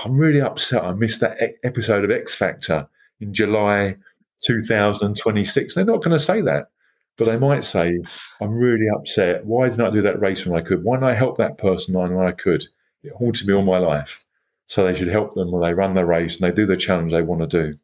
[0.04, 0.84] I'm really upset.
[0.84, 2.88] I missed that episode of X Factor
[3.20, 3.96] in July
[4.44, 5.74] 2026.
[5.74, 6.70] They're not going to say that,
[7.16, 7.98] but they might say,
[8.40, 9.44] I'm really upset.
[9.46, 10.84] Why didn't I do that race when I could?
[10.84, 12.66] Why didn't I help that person when I could?
[13.02, 14.24] It haunted me all my life.
[14.68, 17.12] So they should help them when they run their race and they do the challenge
[17.12, 17.78] they want to do.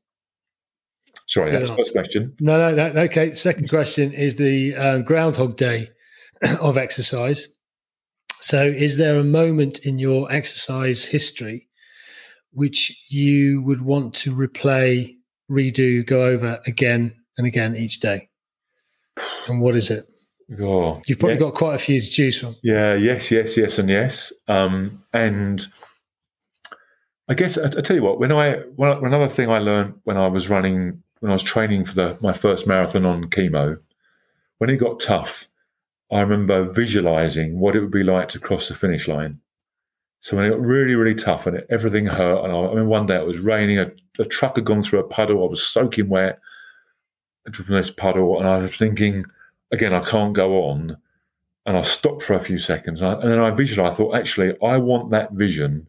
[1.32, 2.36] Sorry, that's the first question.
[2.40, 3.32] No, no, that, okay.
[3.32, 5.88] Second question is the uh, Groundhog Day
[6.60, 7.48] of exercise.
[8.40, 11.68] So, is there a moment in your exercise history
[12.52, 15.14] which you would want to replay,
[15.50, 18.28] redo, go over again and again each day?
[19.48, 20.04] And what is it?
[20.60, 21.44] Oh, You've probably yes.
[21.44, 22.56] got quite a few to choose from.
[22.62, 24.34] Yeah, yes, yes, yes, and yes.
[24.48, 25.66] Um, and
[27.26, 30.26] I guess I, I, tell you what, when I another thing I learned when I
[30.26, 33.78] was running, when I was training for the my first marathon on chemo,
[34.59, 35.47] when it got tough,
[36.11, 39.39] I remember visualizing what it would be like to cross the finish line.
[40.20, 43.07] So when it got really, really tough and everything hurt, and I, I mean, one
[43.07, 46.09] day it was raining, a, a, truck had gone through a puddle, I was soaking
[46.09, 46.40] wet
[47.53, 49.24] from this puddle, and I was thinking,
[49.70, 50.97] again, I can't go on.
[51.66, 54.16] And I stopped for a few seconds, and, I, and then I visualized, I thought,
[54.16, 55.86] actually, I want that vision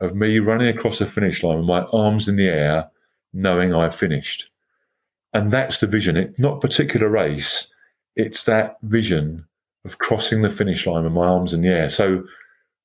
[0.00, 2.88] of me running across the finish line with my arms in the air,
[3.32, 4.50] knowing I've finished.
[5.32, 6.16] And that's the vision.
[6.16, 7.68] It's not particular race,
[8.16, 9.46] it's that vision
[9.84, 11.90] of crossing the finish line with my arms in the air.
[11.90, 12.24] So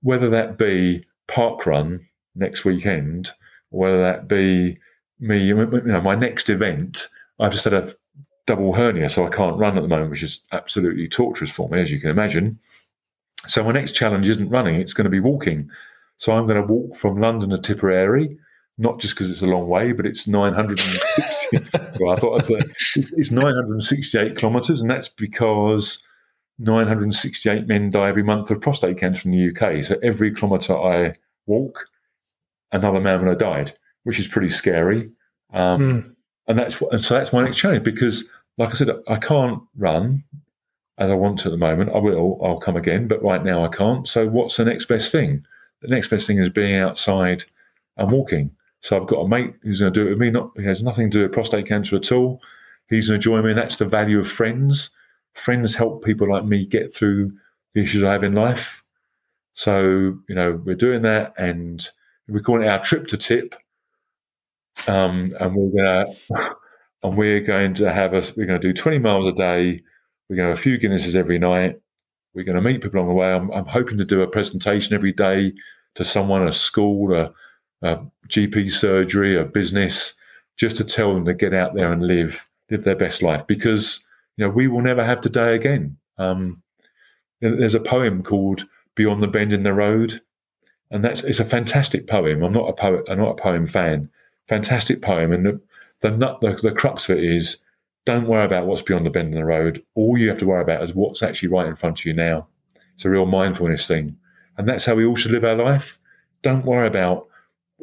[0.01, 2.01] whether that be parkrun
[2.35, 3.31] next weekend,
[3.69, 4.77] whether that be
[5.19, 7.07] me, you know, my next event,
[7.39, 7.93] I've just had a
[8.45, 11.79] double hernia, so I can't run at the moment, which is absolutely torturous for me,
[11.79, 12.59] as you can imagine.
[13.47, 15.69] So my next challenge isn't running; it's going to be walking.
[16.17, 18.37] So I'm going to walk from London to Tipperary,
[18.77, 21.57] not just because it's a long way, but it's 960.
[21.99, 22.63] well, I thought, I thought
[22.95, 26.03] it's, it's 968 kilometres, and that's because
[26.59, 29.83] 968 men die every month of prostate cancer in the UK.
[29.83, 31.87] So every kilometre I walk,
[32.71, 33.73] another man will have died,
[34.03, 35.11] which is pretty scary.
[35.53, 36.15] Um, mm.
[36.47, 38.27] And that's what, and so that's my next challenge because,
[38.57, 40.23] like I said, I can't run
[40.97, 41.91] as I want to at the moment.
[41.93, 44.07] I will, I'll come again, but right now I can't.
[44.07, 45.45] So what's the next best thing?
[45.81, 47.45] The next best thing is being outside
[47.97, 48.51] and walking.
[48.83, 50.29] So I've got a mate who's going to do it with me.
[50.29, 52.41] Not he has nothing to do with prostate cancer at all.
[52.89, 54.91] He's going to join me, and that's the value of friends
[55.33, 57.31] friends help people like me get through
[57.73, 58.83] the issues I have in life.
[59.53, 61.87] So, you know, we're doing that and
[62.27, 63.55] we're calling it our trip to tip.
[64.87, 66.05] Um, and we're gonna
[67.03, 69.81] and we're going to have us we're going to do 20 miles a day.
[70.29, 71.79] We're going to have a few Guinnesses every night.
[72.33, 73.31] We're going to meet people along the way.
[73.31, 75.53] I'm, I'm hoping to do a presentation every day
[75.95, 77.31] to someone, a school, a,
[77.83, 77.99] a
[78.29, 80.15] GP surgery, a business,
[80.57, 83.99] just to tell them to get out there and live live their best life because
[84.37, 85.97] you know, we will never have today again.
[86.17, 86.61] Um,
[87.41, 88.65] there's a poem called
[88.95, 90.21] "Beyond the Bend in the Road,"
[90.91, 92.41] and that's it's a fantastic poem.
[92.43, 93.05] I'm not a poet.
[93.09, 94.09] I'm not a poem fan.
[94.47, 95.61] Fantastic poem, and the
[96.01, 97.57] the, the, the crux of it is
[98.05, 99.83] don't worry about what's beyond the bend in the road.
[99.95, 102.47] All you have to worry about is what's actually right in front of you now.
[102.95, 104.17] It's a real mindfulness thing,
[104.57, 105.99] and that's how we all should live our life.
[106.41, 107.27] Don't worry about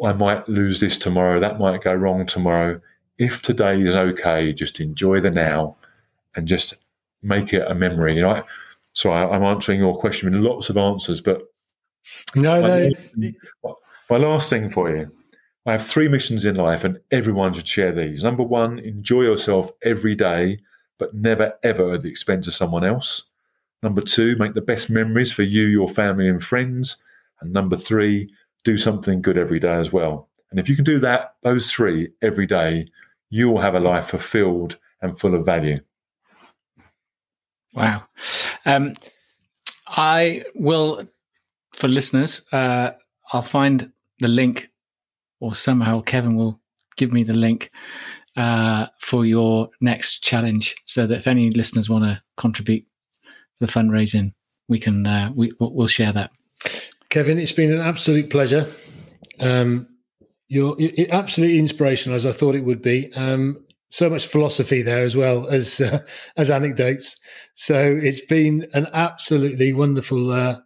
[0.05, 1.41] I might lose this tomorrow.
[1.41, 2.81] That might go wrong tomorrow.
[3.19, 5.77] If today is okay, just enjoy the now
[6.35, 6.75] and just
[7.23, 8.17] make it a memory.
[8.17, 8.43] You know,
[8.93, 11.43] so I, am answering your question with lots of answers, but
[12.35, 13.77] no, my, no.
[14.09, 15.11] My last thing for you.
[15.67, 18.23] I have three missions in life, and everyone should share these.
[18.23, 20.59] Number one, enjoy yourself every day,
[20.99, 23.25] but never ever at the expense of someone else.
[23.83, 26.97] Number two, make the best memories for you, your family, and friends.
[27.41, 28.33] And number three,
[28.65, 30.29] do something good every day as well.
[30.51, 32.89] And if you can do that, those three every day,
[33.31, 35.81] you will have a life fulfilled and full of value.
[37.73, 38.03] Wow.
[38.65, 38.95] Um,
[39.87, 41.07] I will,
[41.73, 42.91] for listeners, uh,
[43.33, 44.71] I'll find the link,
[45.39, 46.61] or somehow Kevin will
[46.97, 47.71] give me the link
[48.37, 52.85] uh, for your next challenge, so that if any listeners want to contribute
[53.61, 54.35] the fundraising,
[54.69, 56.31] we can uh, we we'll share that.
[57.11, 58.73] Kevin, it's been an absolute pleasure.
[59.41, 59.89] Um,
[60.49, 63.13] you're, you're, absolutely inspirational, as I thought it would be.
[63.15, 66.01] Um, so much philosophy there as well as uh,
[66.37, 67.17] as anecdotes.
[67.55, 70.59] So it's been an absolutely wonderful uh,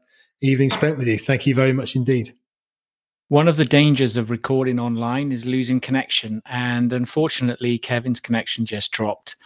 [0.43, 1.19] evening spent with you.
[1.19, 2.35] Thank you very much indeed.
[3.29, 6.43] One of the dangers of recording online is losing connection.
[6.45, 9.37] And unfortunately, Kevin's connection just dropped.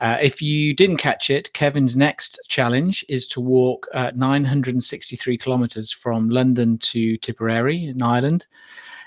[0.00, 5.92] Uh, if you didn't catch it, Kevin's next challenge is to walk uh, 963 kilometers
[5.92, 8.46] from London to Tipperary in Ireland.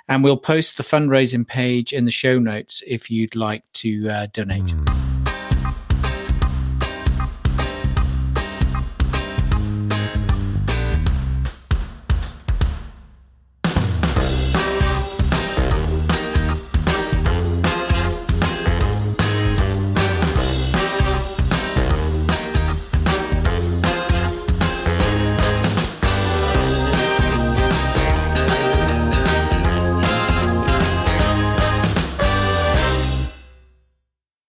[0.07, 4.27] And we'll post the fundraising page in the show notes if you'd like to uh,
[4.31, 4.73] donate.